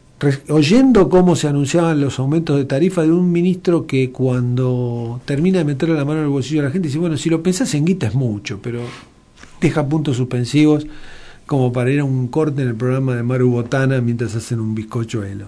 [0.49, 5.65] oyendo cómo se anunciaban los aumentos de tarifa de un ministro que cuando termina de
[5.65, 7.85] meterle la mano en el bolsillo a la gente dice, bueno, si lo pensás en
[7.85, 8.81] guita es mucho, pero
[9.61, 10.87] deja puntos suspensivos
[11.47, 14.75] como para ir a un corte en el programa de Maru Botana mientras hacen un
[14.75, 15.47] bizcochuelo.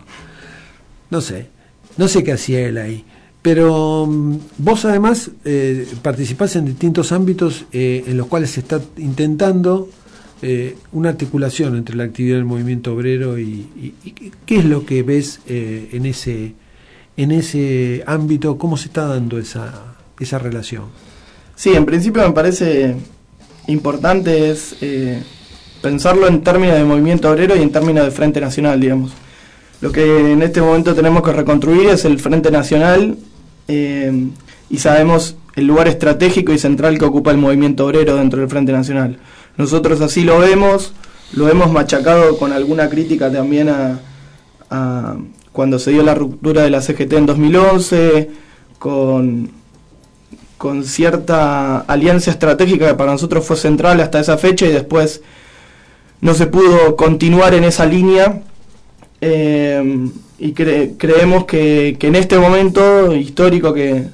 [1.12, 1.50] No sé,
[1.98, 3.06] no sé qué hacía él ahí.
[3.42, 8.82] Pero mm, vos además eh, participás en distintos ámbitos eh, en los cuales se está
[8.98, 9.90] intentando
[10.42, 13.68] eh, una articulación entre la actividad del movimiento obrero y,
[14.04, 16.54] y- qué es lo que ves eh, en ese
[17.18, 20.86] en ese ámbito, cómo se está dando esa, esa relación.
[21.56, 22.96] Sí, en principio me parece
[23.68, 24.78] importante es
[25.82, 29.12] pensarlo en términos de movimiento obrero y en términos de Frente Nacional, digamos.
[29.82, 33.18] Lo que en este momento tenemos que reconstruir es el Frente Nacional
[33.68, 34.28] eh,
[34.70, 38.72] y sabemos el lugar estratégico y central que ocupa el movimiento obrero dentro del Frente
[38.72, 39.20] Nacional.
[39.58, 40.94] Nosotros así lo vemos,
[41.34, 44.00] lo hemos machacado con alguna crítica también a,
[44.70, 45.18] a
[45.52, 48.30] cuando se dio la ruptura de la CGT en 2011,
[48.78, 49.60] con
[50.60, 55.22] con cierta alianza estratégica que para nosotros fue central hasta esa fecha y después
[56.22, 58.42] no se pudo continuar en esa línea.
[59.22, 64.06] Eh, y cre- creemos que, que en este momento histórico que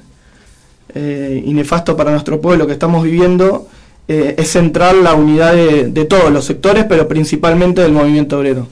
[0.94, 3.68] eh, y nefasto para nuestro pueblo que estamos viviendo,
[4.08, 8.66] eh, es central la unidad de, de todos los sectores, pero principalmente del movimiento obrero.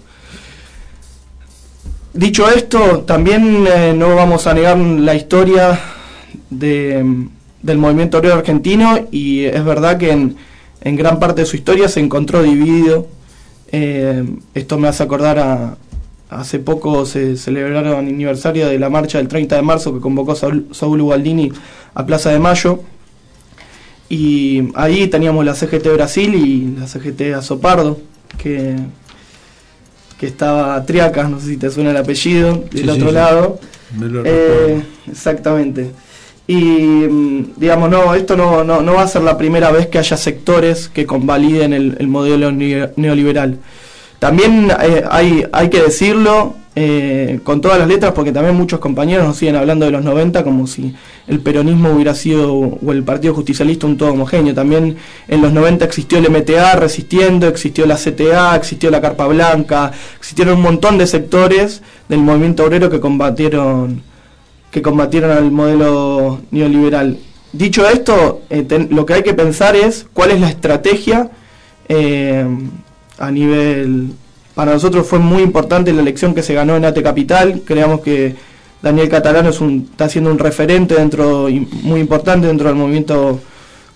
[2.13, 5.79] Dicho esto, también eh, no vamos a negar la historia
[6.51, 7.05] de,
[7.63, 10.37] del movimiento obrero argentino y es verdad que en,
[10.81, 13.09] en gran parte de su historia se encontró dividido.
[13.77, 14.23] Eh,
[14.55, 15.77] esto me hace acordar a,
[16.31, 20.69] hace poco se celebraron aniversario de la marcha del 30 de marzo que convocó Saúl,
[20.71, 21.51] Saúl Ubaldini
[21.95, 22.81] a Plaza de Mayo.
[24.09, 27.99] Y ahí teníamos la CGT Brasil y la CGT Azopardo,
[28.41, 28.77] que,
[30.21, 33.13] que estaba Triacas, no sé si te suena el apellido, del Sí, otro sí, sí.
[33.15, 33.59] lado.
[33.99, 35.91] Me lo Eh, exactamente.
[36.47, 39.99] Y mm, digamos, no, esto no, no, no va a ser la primera vez que
[39.99, 43.59] haya sectores que convaliden el, el modelo ne- neoliberal.
[44.19, 49.27] También eh, hay, hay que decirlo eh, con todas las letras, porque también muchos compañeros
[49.27, 50.95] nos siguen hablando de los 90 como si
[51.29, 54.55] el peronismo hubiera sido, o el Partido Justicialista, un todo homogéneo.
[54.55, 54.97] También
[55.29, 60.57] en los 90 existió el MTA resistiendo, existió la CTA, existió la Carpa Blanca, existieron
[60.57, 64.03] un montón de sectores del movimiento obrero que combatieron
[64.75, 67.17] que combatieron al modelo neoliberal.
[67.53, 71.31] Dicho esto, eh, lo que hay que pensar es cuál es la estrategia
[71.89, 72.45] eh,
[73.17, 74.15] a nivel...
[74.57, 77.63] Para nosotros fue muy importante la elección que se ganó en AT Capital.
[77.65, 78.35] Creemos que
[78.83, 81.49] Daniel Catalano es un, está siendo un referente dentro
[81.83, 83.41] muy importante dentro del movimiento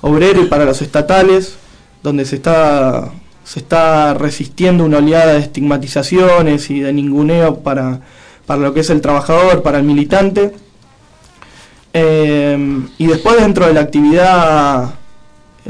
[0.01, 1.57] obrero y para los estatales,
[2.05, 3.11] donde se está
[3.43, 8.01] se está resistiendo una oleada de estigmatizaciones y de ninguneo para,
[8.47, 10.53] para lo que es el trabajador, para el militante.
[11.93, 14.95] Eh, y después dentro de la actividad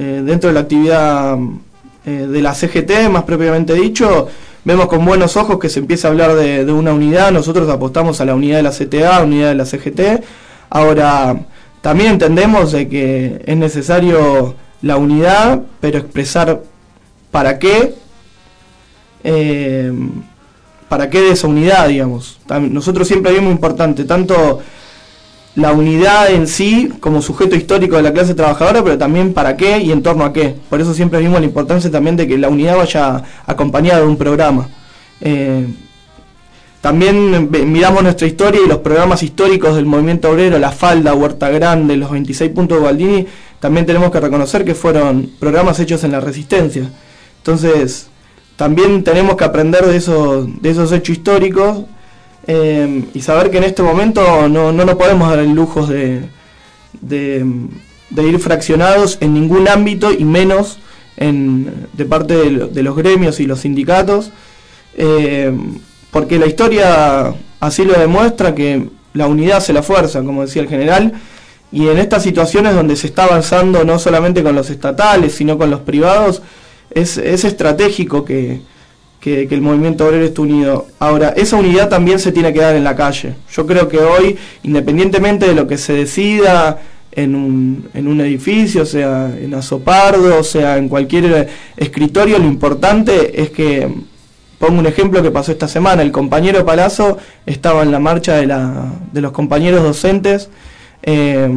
[0.00, 1.37] eh, dentro de la actividad
[2.07, 4.28] eh, de la CGT, más propiamente dicho,
[4.64, 7.33] vemos con buenos ojos que se empieza a hablar de, de una unidad.
[7.33, 10.22] Nosotros apostamos a la unidad de la CTA, unidad de la CGT.
[10.70, 11.40] Ahora,
[11.81, 16.62] también entendemos de que es necesario la unidad, pero expresar
[17.33, 17.96] para qué,
[19.24, 19.92] eh,
[20.88, 22.38] para qué de esa unidad, digamos.
[22.70, 24.61] Nosotros siempre vimos importante tanto
[25.58, 29.78] la unidad en sí como sujeto histórico de la clase trabajadora, pero también para qué
[29.80, 30.54] y en torno a qué.
[30.70, 34.16] Por eso siempre vimos la importancia también de que la unidad vaya acompañada de un
[34.16, 34.68] programa.
[35.20, 35.66] Eh,
[36.80, 41.96] también miramos nuestra historia y los programas históricos del movimiento obrero, La Falda, Huerta Grande,
[41.96, 43.26] los 26 puntos de Baldini,
[43.58, 46.88] también tenemos que reconocer que fueron programas hechos en la resistencia.
[47.38, 48.10] Entonces,
[48.54, 51.78] también tenemos que aprender de esos, de esos hechos históricos
[52.48, 56.22] eh, y saber que en este momento no, no nos podemos dar el lujo de,
[57.00, 57.44] de,
[58.16, 60.78] ir fraccionados en ningún ámbito y menos
[61.16, 64.30] en, de parte de, lo- de los gremios y los sindicatos,
[64.96, 65.52] eh,
[66.11, 70.68] porque la historia así lo demuestra que la unidad hace la fuerza, como decía el
[70.68, 71.12] general,
[71.70, 75.70] y en estas situaciones donde se está avanzando no solamente con los estatales, sino con
[75.70, 76.40] los privados,
[76.90, 78.62] es, es estratégico que,
[79.48, 80.86] que, el movimiento obrero esté unido.
[80.98, 83.34] Ahora, esa unidad también se tiene que dar en la calle.
[83.52, 86.78] Yo creo que hoy, independientemente de lo que se decida
[87.12, 93.50] en un, en un edificio, sea en Azopardo, sea en cualquier escritorio, lo importante es
[93.50, 93.88] que,
[94.58, 98.46] pongo un ejemplo que pasó esta semana, el compañero Palazzo estaba en la marcha de,
[98.46, 100.50] la, de los compañeros docentes,
[101.02, 101.48] eh,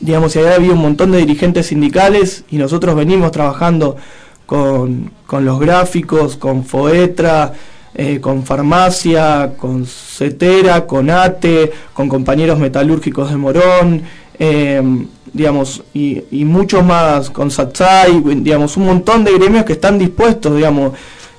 [0.00, 3.96] digamos, y ahí había un montón de dirigentes sindicales y nosotros venimos trabajando
[4.50, 7.52] con, con los gráficos, con Foetra,
[7.94, 14.02] eh, con Farmacia, con Cetera, con ATE, con compañeros metalúrgicos de Morón,
[14.40, 14.82] eh,
[15.32, 20.94] digamos, y, muchos más, con Satsai, digamos, un montón de gremios que están dispuestos, digamos,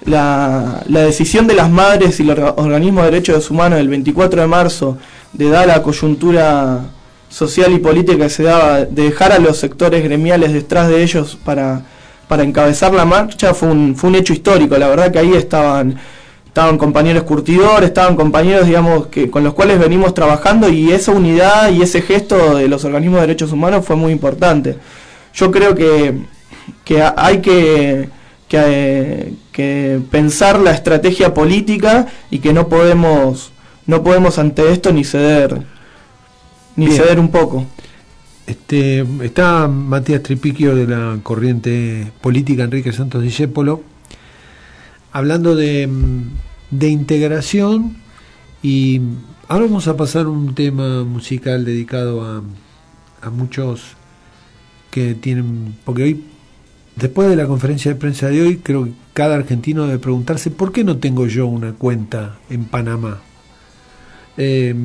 [0.05, 4.39] la, la decisión de las madres y los orga- organismos de derechos humanos del 24
[4.41, 4.97] de marzo
[5.33, 6.79] de dar la coyuntura
[7.27, 11.37] social y política que se daba, de dejar a los sectores gremiales detrás de ellos
[11.43, 11.83] para,
[12.31, 14.77] para encabezar la marcha, fue un, fue un hecho histórico.
[14.77, 15.97] La verdad que ahí estaban,
[16.45, 21.69] estaban compañeros curtidores, estaban compañeros, digamos, que con los cuales venimos trabajando y esa unidad
[21.71, 24.77] y ese gesto de los organismos de derechos humanos fue muy importante.
[25.33, 26.19] Yo creo que,
[26.85, 28.07] que ha- hay que,
[28.47, 33.51] que, eh, que pensar la estrategia política y que no podemos,
[33.87, 35.63] no podemos ante esto ni ceder,
[36.77, 36.97] ni Bien.
[36.97, 37.65] ceder un poco.
[38.51, 43.81] Este, está Matías Tripiquio de la corriente política Enrique Santos Discépolo
[45.13, 45.87] hablando de,
[46.69, 47.95] de integración
[48.61, 48.99] y
[49.47, 52.43] ahora vamos a pasar un tema musical dedicado a,
[53.21, 53.95] a muchos
[54.89, 56.25] que tienen, porque hoy,
[56.97, 60.73] después de la conferencia de prensa de hoy, creo que cada argentino debe preguntarse por
[60.73, 63.21] qué no tengo yo una cuenta en Panamá.
[64.35, 64.75] Eh,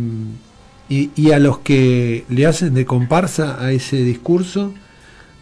[0.88, 4.72] y, a los que le hacen de comparsa a ese discurso,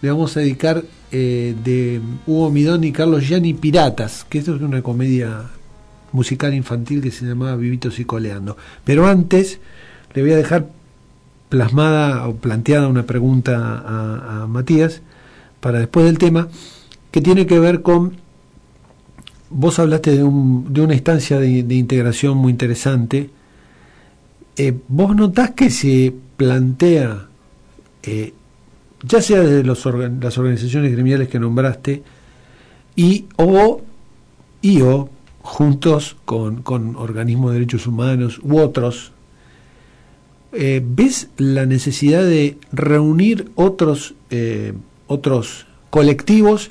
[0.00, 4.62] le vamos a dedicar eh, de Hugo Midón y Carlos Gianni Piratas, que esto es
[4.62, 5.50] una comedia
[6.12, 8.56] musical infantil que se llamaba Vivitos y Coleando.
[8.84, 9.60] Pero antes
[10.14, 10.68] le voy a dejar
[11.50, 15.02] plasmada o planteada una pregunta a, Matías
[15.60, 16.48] para después del tema,
[17.10, 18.14] que tiene que ver con,
[19.50, 23.30] vos hablaste de, un, de una instancia de integración muy interesante,
[24.56, 27.26] eh, vos notás que se plantea,
[28.02, 28.32] eh,
[29.02, 32.02] ya sea desde las organizaciones gremiales que nombraste,
[32.96, 33.82] y o,
[34.62, 35.08] y o
[35.42, 39.12] juntos con, con organismos de derechos humanos u otros,
[40.52, 44.14] eh, ¿ves la necesidad de reunir otros,
[45.08, 46.70] otros colectivos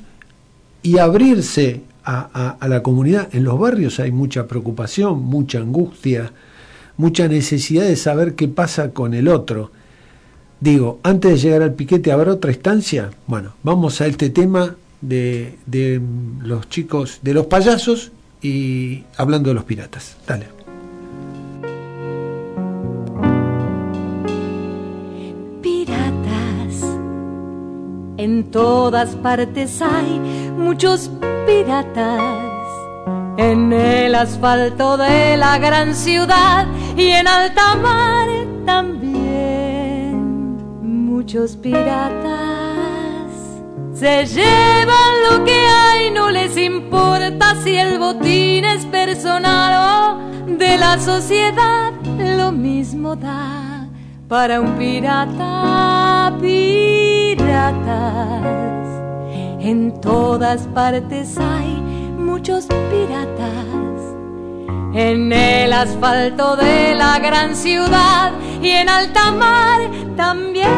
[0.82, 3.28] y abrirse a- a la comunidad?
[3.34, 6.32] En los barrios hay mucha preocupación, mucha angustia,
[6.96, 9.70] mucha necesidad de saber qué pasa con el otro.
[10.60, 13.10] Digo, antes de llegar al piquete, ¿habrá otra instancia?
[13.26, 16.00] Bueno, vamos a este tema de, de
[16.42, 20.16] los chicos, de los payasos y hablando de los piratas.
[20.26, 20.46] Dale.
[25.60, 26.98] Piratas.
[28.16, 30.20] En todas partes hay
[30.56, 31.10] muchos
[31.46, 32.20] piratas.
[33.36, 38.28] En el asfalto de la gran ciudad y en alta mar
[38.64, 40.14] también.
[40.82, 42.24] Muchos piratas
[43.94, 50.76] se llevan lo que hay, no les importa si el botín es personal o de
[50.76, 51.92] la sociedad,
[52.36, 53.88] lo mismo da
[54.28, 57.34] para un pirata, piratas.
[59.60, 61.80] En todas partes hay
[62.18, 63.93] muchos piratas.
[64.96, 68.30] En el asfalto de la gran ciudad
[68.62, 69.80] y en alta mar
[70.16, 70.70] también.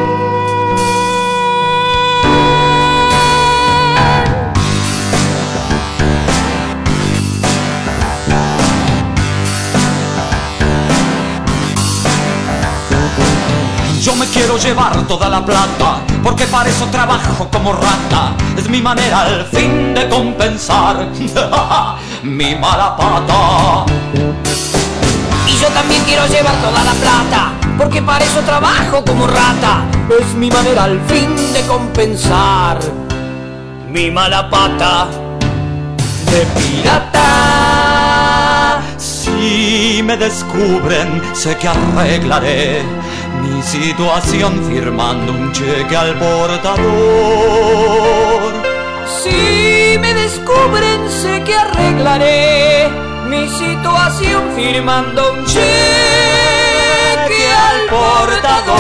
[14.01, 18.35] Yo me quiero llevar toda la plata, porque para eso trabajo como rata.
[18.57, 21.11] Es mi manera al fin de compensar
[22.23, 23.87] mi mala pata.
[26.05, 29.85] quiero llevar toda la plata, porque para eso trabajo como rata.
[30.21, 32.79] Es mi manera al fin de compensar
[33.91, 35.09] mi mala pata
[36.31, 37.23] de pirata.
[38.97, 42.83] Si me descubren, sé que arreglaré
[43.43, 46.87] mi situación firmando un cheque al portador.
[49.97, 52.91] Si me descubren, sé que arreglaré
[53.31, 55.63] mi situación firmando un cheque
[57.67, 58.77] al portador.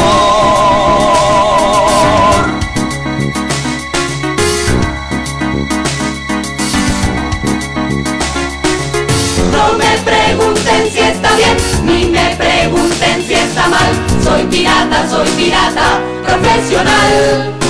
[9.53, 13.91] No me pregunten si está bien, ni me pregunten si está mal.
[14.23, 17.66] Soy pirata, soy pirata profesional.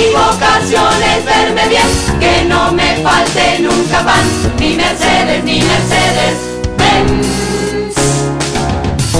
[0.00, 1.86] Mi vocación es verme bien,
[2.18, 4.24] que no me falte nunca pan,
[4.58, 6.36] ni Mercedes, ni Mercedes
[6.78, 7.26] Benz.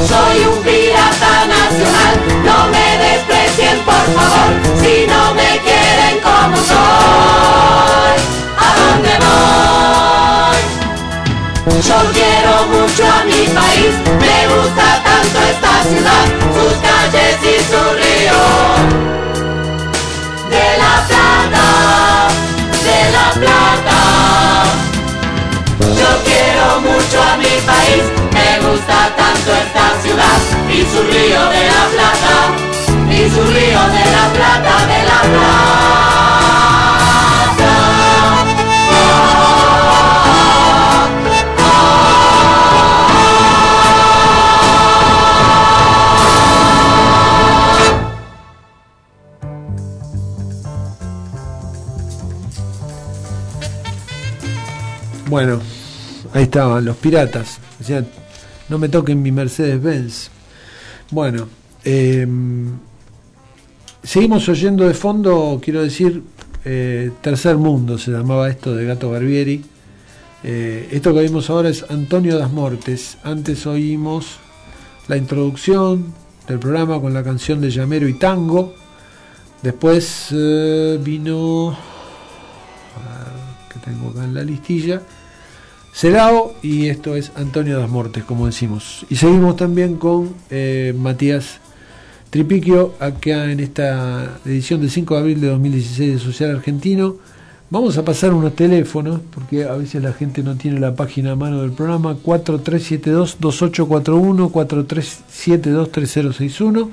[0.09, 2.15] Soy un pirata nacional,
[2.47, 8.19] no me desprecien por favor, si no me quieren como soy.
[8.65, 10.61] ¿A dónde voy?
[11.89, 16.27] Yo quiero mucho a mi país, me gusta tanto esta ciudad,
[16.57, 18.41] sus calles y su río.
[20.51, 21.67] De la plata,
[22.89, 23.99] de la plata.
[25.81, 30.39] Yo quiero mucho a mi país, me gusta tanto esta ciudad
[30.69, 32.35] y su río de la plata,
[33.11, 35.21] y su río de la plata, de la
[55.31, 55.61] Bueno,
[56.35, 57.61] ahí estaban los piratas.
[57.79, 58.05] Decían,
[58.69, 60.29] no me toquen mi Mercedes-Benz.
[61.13, 61.47] Bueno,
[61.85, 62.27] eh,
[64.03, 66.25] seguimos oyendo de fondo, quiero decir,
[66.65, 69.65] eh, Tercer Mundo se llamaba esto de Gato Barbieri.
[70.43, 73.17] Eh, esto que oímos ahora es Antonio Das Mortes.
[73.23, 74.39] Antes oímos
[75.07, 76.13] la introducción
[76.49, 78.75] del programa con la canción de Llamero y Tango.
[79.63, 81.79] Después eh, vino,
[83.73, 85.01] que tengo acá en la listilla,
[85.93, 89.05] Celao y esto es Antonio Das Mortes, como decimos.
[89.11, 91.59] Y seguimos también con eh, Matías
[92.31, 97.17] Tripiquio, acá en esta edición del 5 de abril de 2016 de Social Argentino.
[97.71, 101.37] Vamos a pasar unos teléfonos, porque a veces la gente no tiene la página a
[101.37, 106.91] mano del programa, 4372-2841, 4372-3061.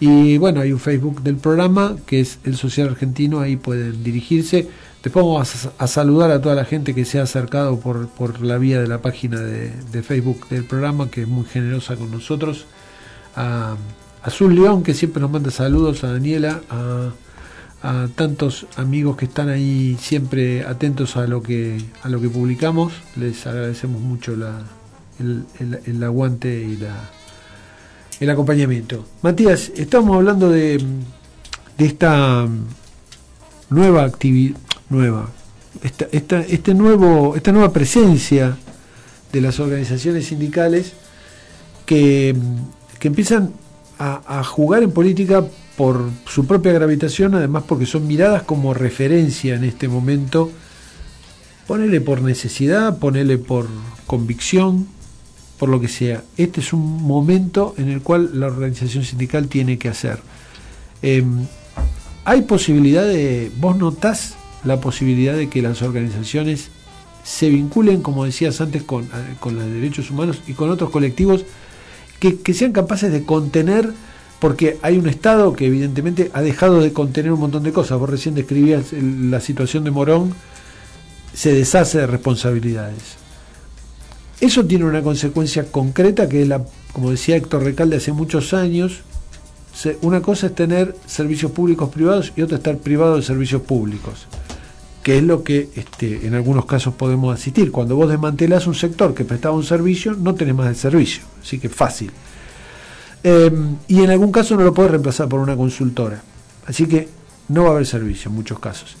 [0.00, 4.68] Y bueno, hay un Facebook del programa que es El Social Argentino, ahí pueden dirigirse.
[5.04, 8.56] Después vamos a, saludar a toda la gente que se ha acercado por, por la
[8.56, 12.64] vía de la página de, Facebook del programa, que es muy generosa con nosotros.
[13.36, 13.76] A,
[14.22, 17.10] Azul León, que siempre nos manda saludos, a Daniela, a,
[18.16, 22.94] tantos amigos que están ahí siempre atentos a lo que, a lo que publicamos.
[23.16, 27.10] Les agradecemos mucho el, el- el aguante y la,
[28.20, 29.04] el acompañamiento.
[29.20, 30.82] Matías, estamos hablando de,
[31.76, 32.48] de esta
[33.68, 34.56] nueva actividad,
[34.88, 35.30] nueva,
[35.82, 38.56] esta, este nuevo, esta nueva presencia
[39.32, 40.92] de las organizaciones sindicales
[41.86, 42.36] que,
[42.98, 43.52] que empiezan
[43.98, 45.44] a, jugar en política
[45.76, 50.50] por su propia gravitación, además porque son miradas como referencia en este momento.
[51.66, 53.68] Ponele por necesidad, ponele por
[54.06, 54.86] convicción,
[55.58, 56.22] por lo que sea.
[56.36, 60.18] Este es un momento en el cual la organización sindical tiene que hacer.
[61.02, 61.24] Eh,
[62.24, 66.70] hay posibilidad de, vos notás la posibilidad de que las organizaciones
[67.22, 71.44] se vinculen, como decías antes, con, eh, con los derechos humanos y con otros colectivos
[72.20, 73.90] que, que sean capaces de contener,
[74.40, 77.98] porque hay un Estado que evidentemente ha dejado de contener un montón de cosas.
[77.98, 80.34] Vos recién describías la situación de Morón,
[81.32, 83.16] se deshace de responsabilidades.
[84.40, 89.02] Eso tiene una consecuencia concreta que es la, como decía Héctor Recalde hace muchos años,
[90.02, 94.26] una cosa es tener servicios públicos privados y otra estar privado de servicios públicos,
[95.04, 97.70] que es lo que este, en algunos casos podemos asistir.
[97.70, 101.60] Cuando vos desmantelás un sector que prestaba un servicio, no tenés más el servicio, así
[101.60, 102.10] que fácil.
[103.22, 103.52] Eh,
[103.86, 106.22] y en algún caso no lo podés reemplazar por una consultora,
[106.66, 107.08] así que
[107.48, 108.96] no va a haber servicio en muchos casos.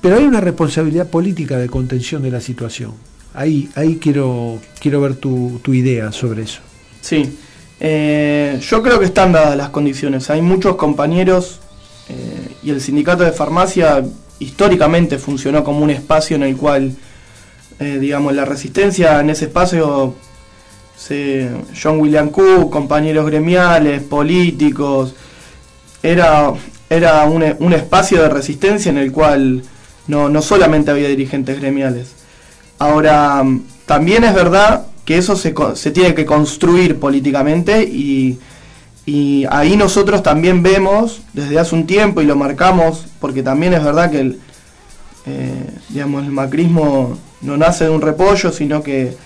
[0.00, 2.94] Pero hay una responsabilidad política de contención de la situación.
[3.34, 6.60] Ahí, ahí quiero, quiero ver tu, tu idea sobre eso.
[7.00, 7.38] Sí,
[7.80, 10.30] Eh, yo creo que están dadas las condiciones.
[10.30, 11.60] Hay muchos compañeros
[12.08, 14.02] eh, y el sindicato de farmacia
[14.38, 16.94] históricamente funcionó como un espacio en el cual,
[17.78, 20.14] eh, digamos, la resistencia en ese espacio
[20.96, 21.48] se,
[21.80, 25.14] John William Cook, compañeros gremiales, políticos,
[26.02, 26.52] era,
[26.90, 29.62] era un, un espacio de resistencia en el cual
[30.06, 32.14] no, no solamente había dirigentes gremiales.
[32.78, 33.44] Ahora,
[33.86, 38.38] también es verdad que eso se, se tiene que construir políticamente y,
[39.08, 43.82] y, ahí nosotros también vemos desde hace un tiempo y lo marcamos, porque también es
[43.82, 44.40] verdad que el,
[45.26, 49.16] eh, digamos, el macrismo no nace de un repollo, sino que,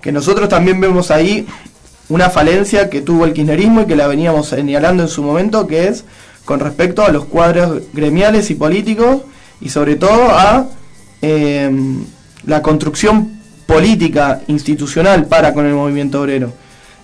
[0.00, 1.46] que nosotros también vemos ahí
[2.08, 5.88] una falencia que tuvo el kirchnerismo y que la veníamos señalando en su momento, que
[5.88, 6.04] es
[6.44, 9.22] con respecto a los cuadros gremiales y políticos
[9.60, 10.66] y sobre todo a
[11.22, 12.04] em,
[12.44, 16.52] la construcción política institucional para con el movimiento obrero.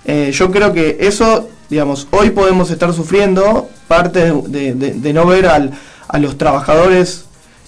[0.04, 5.72] Eh, yo creo que eso, digamos, hoy podemos estar sufriendo parte de, no ver al,
[6.08, 7.24] a los trabajadores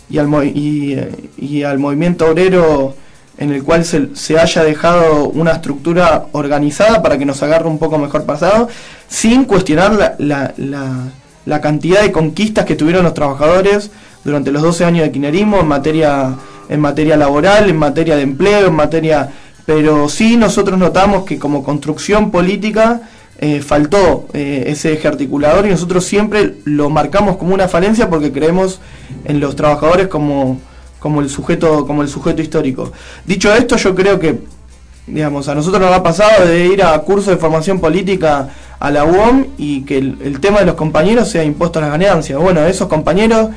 [0.09, 2.95] y al, y, al movimiento obrero
[3.39, 7.79] en el cual se, se, haya dejado una estructura organizada para que nos agarre un
[7.79, 8.69] poco mejor pasado,
[9.09, 11.11] sin cuestionar la, la,
[11.47, 13.91] la cantidad de conquistas que tuvieron los trabajadores
[14.25, 16.35] durante los 12 años de quinerismo en materia,
[16.69, 19.31] en materia laboral, en materia de empleo, en materia...
[19.67, 23.03] Pero sí nosotros notamos que como construcción política
[23.43, 28.33] eh, faltó eh, ese eje articulador y nosotros siempre lo marcamos como una falencia porque
[28.33, 28.81] creemos
[29.25, 30.61] en los trabajadores como,
[30.99, 32.93] como, el, sujeto, como el sujeto histórico.
[33.25, 34.41] Dicho esto, yo creo que
[35.07, 39.05] digamos, a nosotros nos ha pasado de ir a cursos de formación política a la
[39.05, 42.39] UOM y que el, el tema de los compañeros sea impuesto a las ganancias.
[42.39, 43.49] Bueno, esos compañeros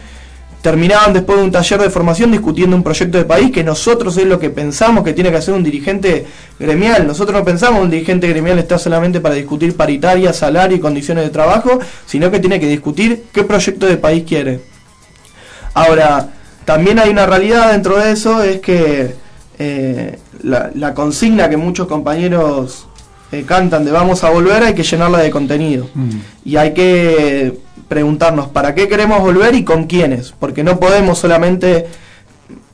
[0.64, 4.26] terminaban después de un taller de formación discutiendo un proyecto de país que nosotros es
[4.26, 6.26] lo que pensamos que tiene que hacer un dirigente
[6.58, 7.06] gremial.
[7.06, 11.26] Nosotros no pensamos que un dirigente gremial está solamente para discutir paritaria, salario y condiciones
[11.26, 14.62] de trabajo, sino que tiene que discutir qué proyecto de país quiere.
[15.74, 16.30] Ahora,
[16.64, 19.16] también hay una realidad dentro de eso, es que
[19.60, 22.88] eh, la, consigna que muchos compañeros
[23.34, 25.90] eh, cantan de vamos a volver hay que llenarla de contenido.
[25.94, 26.20] Mm.
[26.46, 31.88] Y hay que preguntarnos para qué queremos volver y con quiénes, porque no podemos solamente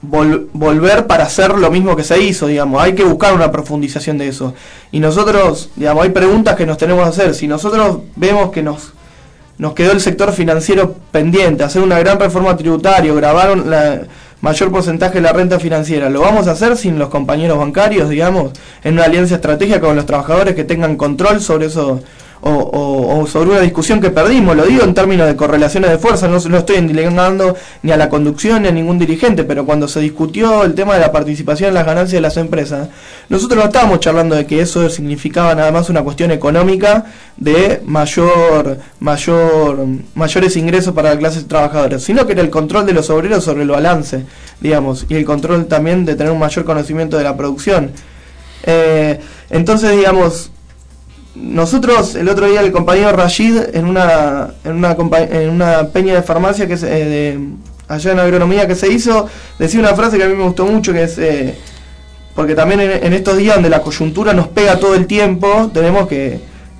[0.01, 4.29] volver para hacer lo mismo que se hizo, digamos, hay que buscar una profundización de
[4.29, 4.53] eso.
[4.91, 7.35] Y nosotros, digamos, hay preguntas que nos tenemos que hacer.
[7.35, 8.93] Si nosotros vemos que nos,
[9.57, 14.03] nos quedó el sector financiero pendiente, hacer una gran reforma tributaria, grabar la
[14.41, 18.53] mayor porcentaje de la renta financiera, ¿lo vamos a hacer sin los compañeros bancarios, digamos,
[18.83, 22.01] en una alianza estratégica con los trabajadores que tengan control sobre eso?
[22.41, 26.39] O, sobre una discusión que perdimos, lo digo en términos de correlaciones de fuerza, no,
[26.39, 30.63] no estoy endilegando ni a la conducción ni a ningún dirigente, pero cuando se discutió
[30.63, 32.89] el tema de la participación en las ganancias de las empresas,
[33.27, 37.05] nosotros no estábamos charlando de que eso significaba nada más una cuestión económica
[37.37, 39.85] de mayor, mayor,
[40.15, 43.63] mayores ingresos para la clase trabajadora, sino que era el control de los obreros sobre
[43.63, 44.25] el balance,
[44.61, 47.91] digamos, y el control también de tener un mayor conocimiento de la producción.
[48.63, 49.19] Eh,
[49.49, 50.51] entonces, digamos,
[51.41, 56.23] nosotros, el otro día, el compañero Rashid, en una, en una, en una peña de
[56.23, 57.39] farmacia que se, eh, de,
[57.87, 59.27] allá en agronomía que se hizo,
[59.57, 61.55] decía una frase que a mí me gustó mucho, que es, eh,
[62.35, 66.39] porque también en, estos días donde la coyuntura nos pega todo el tiempo, tenemos que,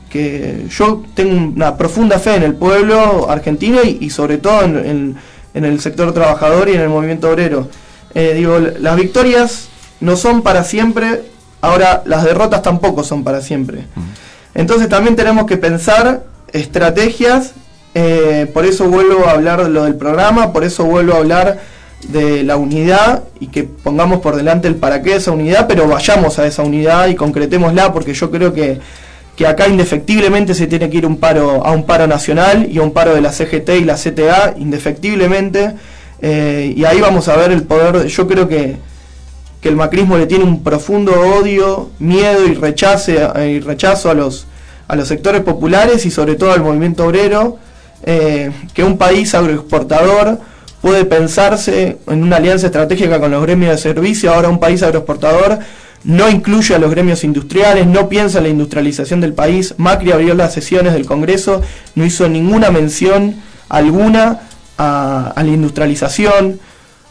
[0.10, 5.18] que yo tengo una profunda fe en el pueblo argentino y, sobre todo en,
[5.54, 7.68] en, el sector trabajador y en el movimiento obrero.
[8.14, 9.68] Eh, digo, las victorias
[10.00, 11.24] no son para siempre,
[11.60, 13.86] ahora las derrotas tampoco son para siempre.
[14.54, 17.54] Entonces también tenemos que pensar estrategias,
[17.94, 21.60] eh, por eso vuelvo a hablar de lo del programa, por eso vuelvo a hablar
[22.08, 25.88] de la unidad y que pongamos por delante el para qué de esa unidad, pero
[25.88, 28.80] vayamos a esa unidad y concretémosla porque yo creo que,
[29.36, 32.84] que acá indefectiblemente se tiene que ir un paro, a un paro nacional y a
[32.84, 35.76] un paro de la CGT y la CTA, indefectiblemente,
[36.22, 38.78] eh, y ahí vamos a ver el poder, yo creo que
[39.62, 44.46] que el macrismo le tiene un profundo odio, miedo y, rechace, y rechazo a los,
[44.88, 47.58] a los sectores populares y sobre todo al movimiento obrero,
[48.04, 50.40] eh, que un país agroexportador
[50.82, 55.60] puede pensarse en una alianza estratégica con los gremios de servicio, ahora un país agroexportador
[56.06, 60.34] no incluye a los gremios industriales, no piensa en la industrialización del país, Macri abrió
[60.34, 61.62] las sesiones del Congreso,
[61.96, 63.36] no hizo ninguna mención
[63.68, 64.40] alguna
[64.78, 66.62] a, a la industrialización,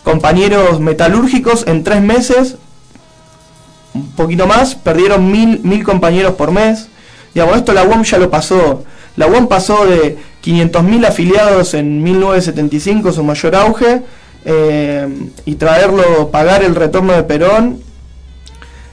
[0.04, 2.56] compañeros metalúrgicos en tres meses,
[3.94, 6.88] un poquito más, perdieron mil, mil compañeros por mes.
[7.34, 8.84] Digamos, esto la UOM ya lo pasó.
[9.16, 14.02] La UOM pasó de 500.000 afiliados en 1975, su mayor auge,
[14.44, 15.08] eh,
[15.44, 17.80] y traerlo, pagar el retorno de Perón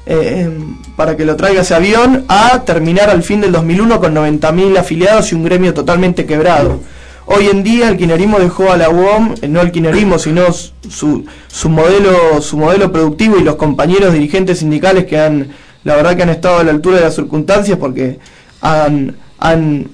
[0.08, 0.49] eh,
[0.95, 5.32] para que lo traiga ese avión, a terminar al fin del 2001 con 90.000 afiliados
[5.32, 6.80] y un gremio totalmente quebrado.
[7.28, 11.26] Hoy en día el quinerismo dejó a la UOM, eh, no el quinerismo, sino su,
[11.47, 15.49] su, modelo, su modelo productivo y los compañeros dirigentes sindicales que han
[15.86, 18.19] la verdad que han estado a la altura de las circunstancias porque
[18.59, 19.88] han, han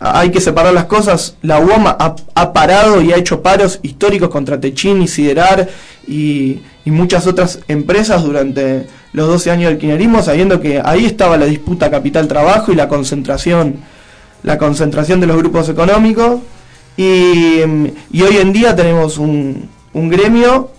[0.00, 1.36] hay que separar las cosas.
[1.42, 5.68] La UOM ha, ha, parado y ha hecho paros históricos contra Techín y Siderar
[6.06, 11.36] y, y, muchas otras empresas durante los 12 años del kirchnerismo, sabiendo que ahí estaba
[11.36, 13.76] la disputa capital-trabajo y la concentración,
[14.42, 16.40] la concentración de los grupos económicos.
[16.98, 17.60] Y,
[18.10, 20.70] y hoy en día tenemos un, gremio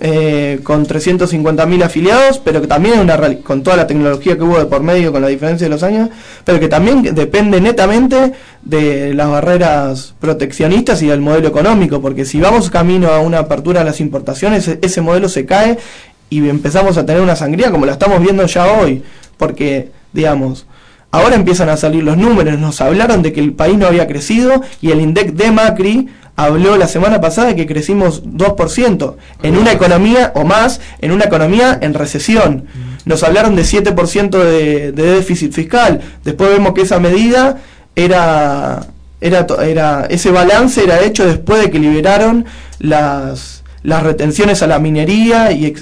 [0.00, 4.66] eh, con 350.000 afiliados, pero que también una con toda la tecnología que hubo de
[4.66, 6.10] por medio, con la diferencia de los años,
[6.44, 8.32] pero que también depende netamente
[8.62, 13.82] de las barreras proteccionistas y del modelo económico, porque si vamos camino a una apertura
[13.82, 15.78] a las importaciones, e-, ese modelo se cae
[16.28, 19.04] y empezamos a tener una sangría como la estamos viendo ya hoy,
[19.36, 20.66] porque, digamos,
[21.12, 24.62] ahora empiezan a salir los números, nos hablaron de que el país no había crecido
[24.80, 29.72] y el INDEC de Macri habló la semana pasada de que crecimos 2% en una
[29.72, 32.64] economía o más, en una economía en recesión.
[33.04, 36.00] Nos hablaron de 7% de, de déficit fiscal.
[36.24, 37.60] Después vemos que esa medida
[37.94, 38.86] era,
[39.20, 42.46] ese balance era hecho después de que liberaron
[42.78, 45.74] las, retenciones a la minería y,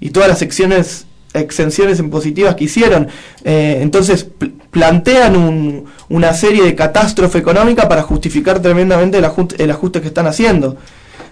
[0.00, 3.08] y todas las secciones exenciones impositivas que hicieron.
[3.44, 4.26] Eh, entonces
[4.70, 10.08] plantean un, una serie de catástrofe económica para justificar tremendamente el ajuste, el ajuste que
[10.08, 10.76] están haciendo.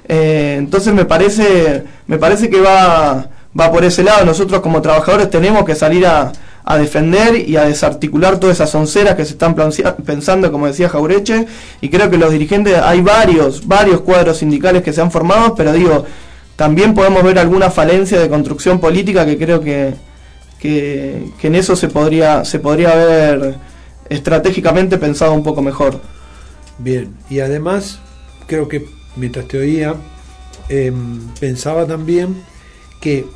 [0.08, 3.28] Eh, entonces me parece, me parece que va,
[3.58, 4.24] va por ese lado.
[4.24, 6.32] Nosotros como trabajadores tenemos que salir a,
[6.64, 9.54] a defender y a desarticular todas esas onceras que se están
[10.04, 11.46] pensando, como decía Jaureche,
[11.80, 15.72] y creo que los dirigentes, hay varios, varios cuadros sindicales que se han formado, pero
[15.72, 16.04] digo,
[16.56, 19.94] también podemos ver alguna falencia de construcción política que creo que,
[20.58, 23.56] que, que, en eso se podría, se podría haber
[24.08, 26.00] estratégicamente pensado un poco mejor.
[26.78, 28.00] Bien, y además
[28.46, 28.86] creo que
[29.16, 29.94] mientras te oía,
[30.68, 30.92] eh,
[31.40, 32.42] pensaba también
[33.00, 33.26] que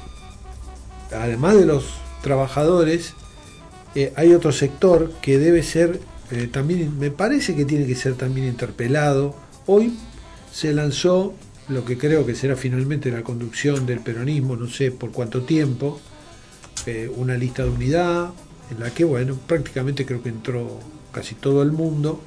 [1.13, 1.85] además de los
[2.23, 3.15] trabajadores,
[3.95, 6.01] eh, hay otro sector que debe ser
[6.31, 9.35] eh, también, me parece que tiene que ser también interpelado.
[9.67, 9.97] Hoy
[10.53, 11.35] se lanzó
[11.69, 16.01] lo que creo que será finalmente la conducción del peronismo, no sé por cuánto tiempo,
[16.87, 18.31] eh, una lista de unidad
[18.71, 20.79] en la que, bueno, prácticamente creo que entró
[21.13, 22.21] casi todo el mundo.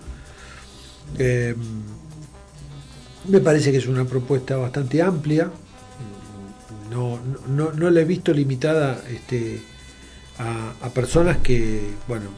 [1.18, 1.56] Eh,
[3.28, 5.52] me parece que es una propuesta bastante amplia,
[6.90, 9.62] no, no, no la he visto limitada este,
[10.40, 12.30] a, personas que, bueno,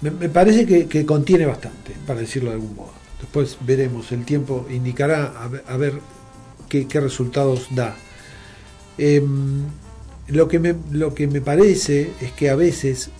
[0.00, 2.97] me, parece que contiene bastante, para decirlo de algún modo.
[3.20, 5.32] Después veremos, el tiempo indicará
[5.66, 5.94] a ver,
[6.68, 7.96] qué, resultados da.
[8.96, 9.24] Eh,
[10.28, 13.10] lo, que me, lo que me parece es que a veces,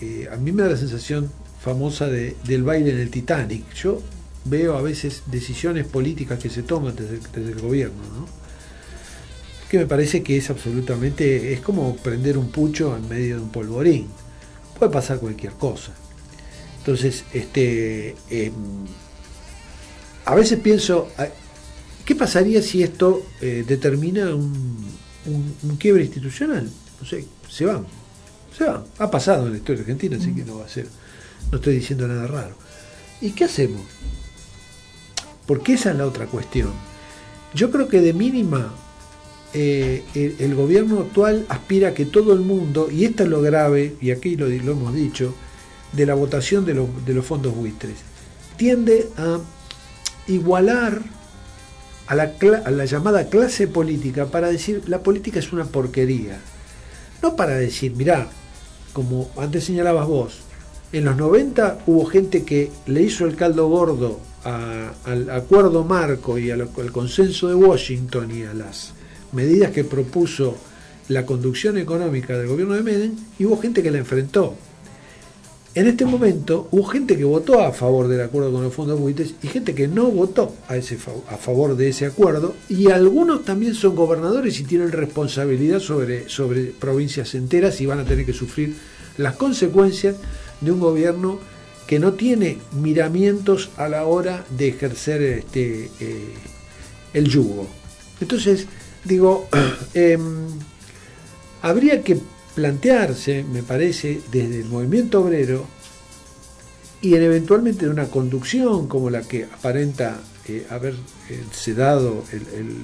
[0.00, 3.72] eh, a mí me da la sensación famosa de, del baile en el Titanic.
[3.74, 4.02] Yo
[4.44, 7.20] veo a veces decisiones políticas que se toman desde,
[7.50, 8.40] el gobierno, ¿no?
[9.68, 13.50] que me parece que es absolutamente, es como prender un pucho en medio de un
[13.50, 14.08] polvorín.
[14.76, 15.92] Puede pasar cualquier cosa.
[16.78, 18.16] Entonces, este...
[18.30, 18.50] Eh,
[20.24, 21.08] a veces pienso,
[22.04, 24.86] ¿qué pasaría si esto eh, determina un,
[25.78, 26.68] quiebre institucional?
[27.00, 27.86] No sé, se van,
[28.56, 28.84] se van.
[28.98, 30.86] Ha pasado en la historia argentina, así que no va a ser,
[31.50, 32.54] no estoy diciendo nada raro.
[33.20, 33.82] ¿Y qué hacemos?
[35.46, 36.70] Porque esa es la otra cuestión.
[37.54, 38.72] Yo creo que de mínima
[39.52, 43.96] eh, el, gobierno actual aspira a que todo el mundo, y esto es lo grave,
[44.00, 45.34] y aquí lo, hemos dicho,
[45.92, 47.96] de la votación de los fondos buitres,
[48.56, 49.40] tiende a
[50.30, 51.00] igualar
[52.06, 56.40] a la, llamada clase política para decir la política es una porquería.
[57.22, 58.28] No para decir, mirá,
[58.92, 60.40] como antes señalabas vos,
[60.92, 66.50] en los 90 hubo gente que le hizo el caldo gordo al acuerdo marco y
[66.50, 68.94] al, al consenso de Washington y a las
[69.32, 70.56] medidas que propuso
[71.08, 74.56] la conducción económica del gobierno de Menem y hubo gente que la enfrentó.
[75.72, 79.34] En este momento hubo gente que votó a favor del acuerdo con los fondos buitres
[79.40, 80.98] y gente que no votó a, ese,
[81.28, 86.64] a favor de ese acuerdo y algunos también son gobernadores y tienen responsabilidad sobre, sobre
[86.64, 88.74] provincias enteras y van a tener que sufrir
[89.16, 90.16] las consecuencias
[90.60, 91.38] de un gobierno
[91.86, 96.34] que no tiene miramientos a la hora de ejercer este, eh,
[97.14, 97.68] el yugo.
[98.20, 98.66] Entonces,
[99.04, 99.48] digo,
[99.94, 100.18] eh,
[101.62, 102.18] habría que
[102.60, 105.64] plantearse, me parece, desde el movimiento obrero
[107.00, 112.76] y en eventualmente de una conducción como la que aparenta eh, haberse dado el,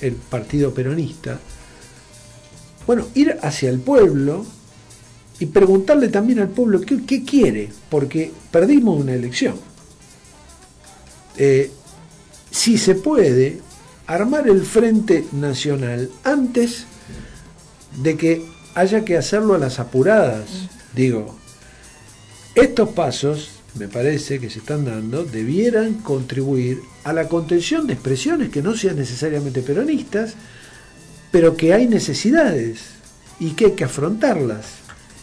[0.00, 1.38] el, partido peronista,
[2.86, 4.46] bueno, ir hacia el pueblo
[5.40, 9.56] y preguntarle también al pueblo qué, qué quiere, porque perdimos una elección.
[11.36, 11.70] Eh,
[12.50, 13.60] si se puede,
[14.06, 16.86] armar el Frente Nacional antes
[18.02, 20.68] de que haya que hacerlo a las apuradas.
[20.94, 21.34] Digo,
[22.54, 28.50] estos pasos, me parece que se están dando, debieran contribuir a la contención de expresiones
[28.50, 30.34] que no sean necesariamente peronistas,
[31.30, 32.80] pero que hay necesidades
[33.40, 34.66] y que hay que afrontarlas.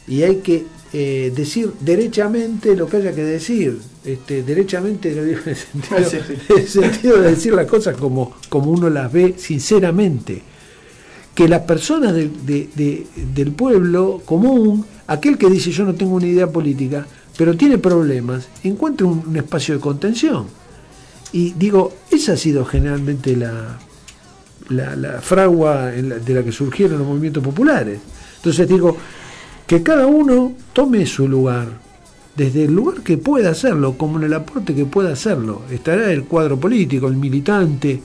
[0.08, 3.80] Y hay que eh, decir derechamente lo que haya que decir.
[4.04, 5.98] Este, derechamente lo digo en el sentido,
[6.50, 10.53] en el sentido de decir las cosas como, como uno las ve sinceramente.
[11.36, 16.16] Que las personas de- de- de- del pueblo común, aquel que dice yo no tengo
[16.16, 17.08] una idea política,
[17.38, 20.46] pero tiene problemas, encuentre un, espacio de contención.
[21.32, 23.80] Y digo, esa ha sido generalmente la,
[24.70, 28.00] la, fragua de la que surgieron los movimientos populares.
[28.38, 28.96] Entonces digo,
[29.66, 31.68] que cada uno tome su lugar,
[32.36, 35.64] desde el lugar que pueda hacerlo, como en el aporte que pueda hacerlo.
[35.72, 38.02] Estará el cuadro político, el militante,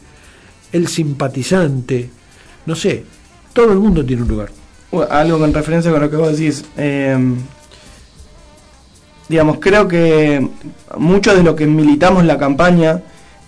[0.72, 2.10] el simpatizante,
[2.66, 3.04] no sé,
[3.58, 4.50] todo el mundo tiene un lugar.
[5.10, 6.64] Algo en referencia con lo que vos decís.
[6.76, 7.18] eh,
[9.28, 10.48] digamos, creo que
[10.96, 13.02] mucho de lo que militamos la campaña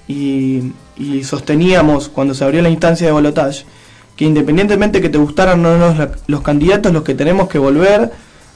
[0.08, 0.72] y,
[1.22, 3.64] sosteníamos cuando se abrió la instancia de balotage,
[4.16, 5.94] que independientemente que te gustaran o no
[6.26, 8.10] los, candidatos, los que tenemos que volver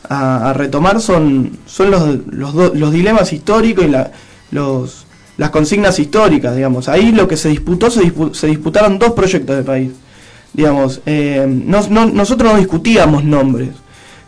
[0.09, 4.11] a, retomar son, son los, los, los dilemas históricos y la-
[4.51, 6.89] los, las consignas históricas, digamos.
[6.89, 9.93] Ahí lo que se disputó, se, dispu- se disputaron dos proyectos de país.
[10.55, 13.71] Digamos, eh, no- no- nosotros no discutíamos nombres.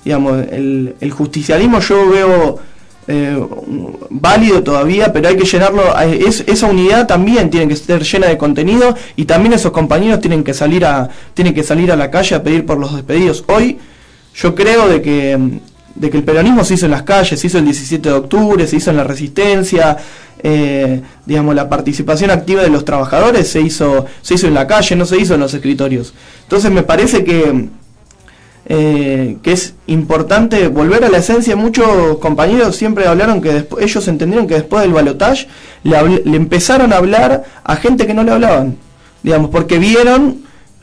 [0.05, 2.59] Digamos, el, el justicialismo yo veo
[3.09, 3.41] eh,
[4.11, 5.83] válido todavía, pero hay que llenarlo.
[6.01, 10.43] es- esa unidad también tiene que estar llena de contenido y también esos compañeros tienen
[10.43, 13.45] que salir a tienen que salir a la calle a pedir por los despedidos.
[13.47, 13.79] Hoy
[14.35, 15.61] yo creo de que
[15.95, 18.67] de que el peronismo se hizo en las calles, se hizo el 17 de octubre,
[18.67, 19.97] se hizo en la resistencia,
[20.43, 24.95] eh, digamos la participación activa de los trabajadores se hizo se hizo en la calle,
[24.97, 26.15] no se hizo en los escritorios.
[26.43, 27.69] Entonces me parece que
[28.69, 31.55] eh, que es importante volver a la esencia.
[31.55, 35.47] Muchos compañeros siempre hablaron que ellos entendieron que después del balotage
[35.85, 38.77] le, le empezaron a hablar a gente que no le hablaban,
[39.23, 40.39] digamos, porque vieron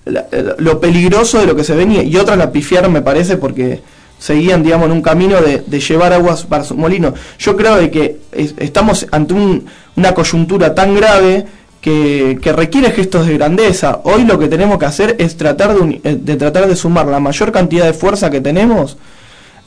[0.05, 3.35] la- eh, lo peligroso de lo que se venía y otros la pifiaron, me parece,
[3.37, 3.81] porque
[4.19, 7.13] seguían, digamos, en un camino de, llevar aguas para su molino.
[7.39, 11.45] Yo creo de que es- estamos ante un- una coyuntura tan grave
[11.81, 13.99] que, que requiere gestos de grandeza.
[14.05, 17.19] Hoy lo que tenemos que hacer es tratar de, eh, de tratar de sumar la
[17.19, 18.97] mayor cantidad de fuerza que tenemos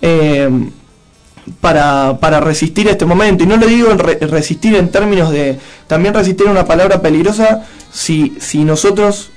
[0.00, 0.48] eh,
[1.60, 3.44] para, para resistir este momento.
[3.44, 8.34] Y no lo digo re- resistir en términos de también resistir una palabra peligrosa si,
[8.40, 9.30] si nosotros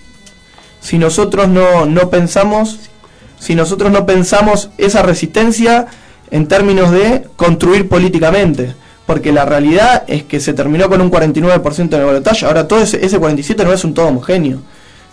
[0.82, 2.80] si nosotros no, no pensamos
[3.40, 5.88] si nosotros no pensamos esa resistencia
[6.32, 8.76] en términos de construir políticamente.
[9.06, 12.80] Porque la realidad es que se terminó con un 49% en el balotaje, ahora todo
[12.80, 14.60] ese, ese 47 no es un todo homogéneo.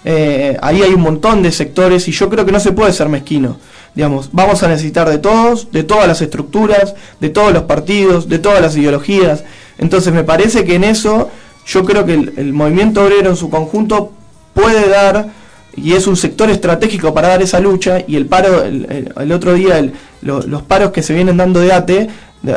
[0.05, 3.09] Eh, ahí hay un montón de sectores y yo creo que no se puede ser
[3.09, 3.57] mezquino.
[3.95, 8.39] Digamos, vamos a necesitar de todos, de todas las estructuras, de todos los partidos, de
[8.39, 9.45] todas las ideologías.
[9.79, 11.31] Entonces me parece que en eso
[11.67, 14.13] yo creo que el, el movimiento obrero en su conjunto
[14.53, 15.31] puede dar
[15.77, 19.79] y es un sector estratégico para dar esa lucha y el paro el, otro día
[19.79, 22.09] el- lo- los paros que se vienen dando de ATE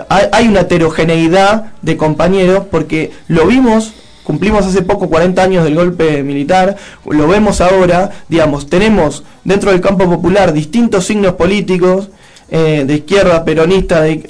[0.09, 3.93] hay, hay una heterogeneidad de compañeros porque lo vimos
[4.24, 6.76] cumplimos hace poco 40 años del golpe militar
[7.09, 12.09] lo vemos ahora digamos tenemos dentro del campo popular distintos signos políticos
[12.51, 14.28] eh, de izquierda peronista de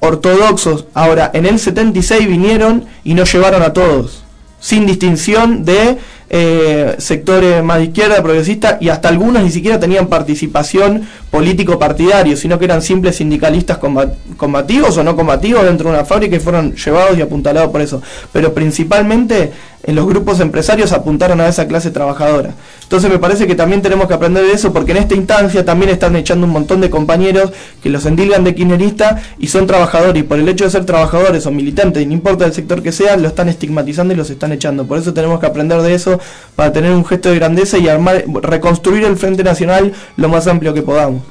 [0.00, 0.86] ortodoxos.
[0.94, 4.22] Ahora en el 76 vinieron y nos llevaron a todos
[4.60, 5.98] sin distinción de
[6.36, 12.58] eh, sectores más de izquierda, progresista, y hasta algunos ni siquiera tenían participación político-partidario, sino
[12.58, 16.74] que eran simples sindicalistas combat- combativos o no combativos dentro de una fábrica y fueron
[16.74, 18.02] llevados y apuntalados por eso.
[18.32, 19.52] Pero principalmente
[19.86, 22.54] en los grupos empresarios apuntaron a esa clase trabajadora.
[22.82, 25.90] Entonces me parece que también tenemos que aprender de eso porque en esta instancia también
[25.90, 30.24] están echando un montón de compañeros que los endilgan de kirchnerista y son trabajadores y
[30.24, 33.16] por el hecho de ser trabajadores o militantes, y no importa el sector que sea,
[33.16, 34.86] lo están estigmatizando y los están echando.
[34.86, 36.18] Por eso tenemos que aprender de eso
[36.56, 40.72] para tener un gesto de grandeza y armar, reconstruir el Frente Nacional lo más amplio
[40.72, 41.22] que podamos.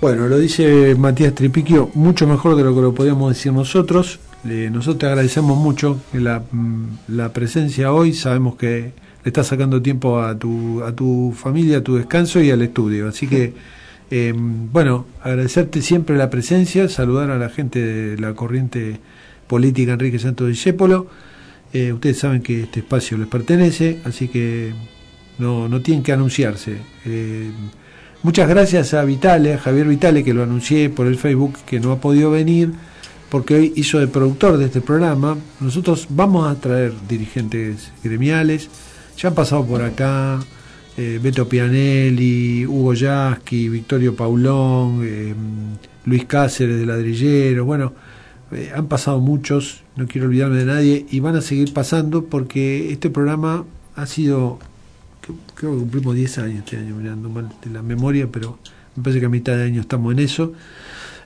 [0.00, 4.20] Bueno, lo dice Matías Tripiquio mucho mejor de lo que lo podíamos decir nosotros.
[4.44, 8.12] Eh, nosotros te agradecemos mucho la, mm, la presencia hoy.
[8.12, 8.92] Sabemos que
[9.24, 13.08] le estás sacando tiempo a tu, a tu familia, a tu descanso y al estudio.
[13.08, 13.54] Así que,
[14.10, 19.00] eh, bueno, agradecerte siempre la presencia, saludar a la gente de la corriente
[19.46, 21.08] política Enrique Santos Discépolo.
[21.72, 24.72] Eh, ustedes saben que este espacio les pertenece, así que
[25.38, 26.76] no, no tienen que anunciarse.
[27.04, 27.50] Eh,
[28.22, 31.92] muchas gracias a Vitale, a Javier Vitale, que lo anuncié por el Facebook, que no
[31.92, 32.72] ha podido venir,
[33.30, 35.36] porque hoy hizo de productor de este programa.
[35.60, 38.68] Nosotros vamos a traer dirigentes gremiales,
[39.16, 40.40] ya han pasado por acá,
[40.96, 45.34] eh, Beto Pianelli, Hugo Yasky, Victorio Paulón, eh,
[46.04, 47.92] Luis Cáceres de Ladrillero, bueno,
[48.52, 52.92] eh, han pasado muchos, no quiero olvidarme de nadie, y van a seguir pasando porque
[52.92, 53.64] este programa
[53.96, 54.58] ha sido,
[55.54, 58.58] creo que cumplimos 10 años este año, mirando mal de la memoria, pero
[58.94, 60.52] me parece que a mitad de año estamos en eso.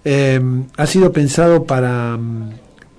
[0.05, 2.19] Ha sido pensado para,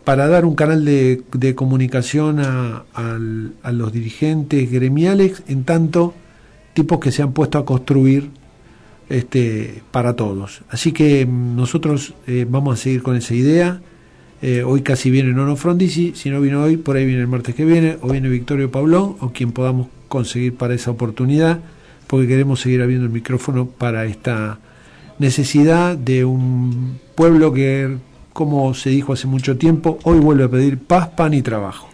[0.03, 6.13] para dar un canal de, comunicación a, a los dirigentes gremiales, en tanto
[6.73, 8.29] tipos que se han puesto a construir
[9.11, 10.61] este, para todos.
[10.69, 13.81] Así que mm, nosotros eh, vamos a seguir con esa idea.
[14.41, 17.53] Eh, hoy casi viene Nono Frondizi, si no vino hoy, por ahí viene el martes
[17.53, 21.59] que viene, o viene Victorio Paulón, o quien podamos conseguir para esa oportunidad,
[22.07, 24.59] porque queremos seguir abriendo el micrófono para esta
[25.21, 27.97] necesidad de un pueblo que,
[28.33, 31.87] como se dijo hace mucho tiempo, hoy vuelve a pedir paz, pan y trabajo.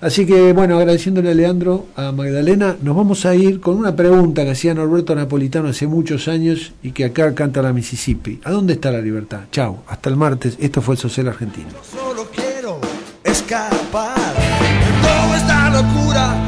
[0.00, 4.44] Así que bueno, agradeciéndole a Leandro, a Magdalena, nos vamos a ir con una pregunta
[4.44, 8.40] que hacía Norberto Napolitano hace muchos años y que acá canta la Mississippi.
[8.44, 9.40] ¿A dónde está la libertad?
[9.52, 10.56] Chao, hasta el martes.
[10.58, 11.68] Esto fue el Social Argentino.
[11.82, 12.80] Solo quiero
[13.22, 16.39] escapar de toda esta locura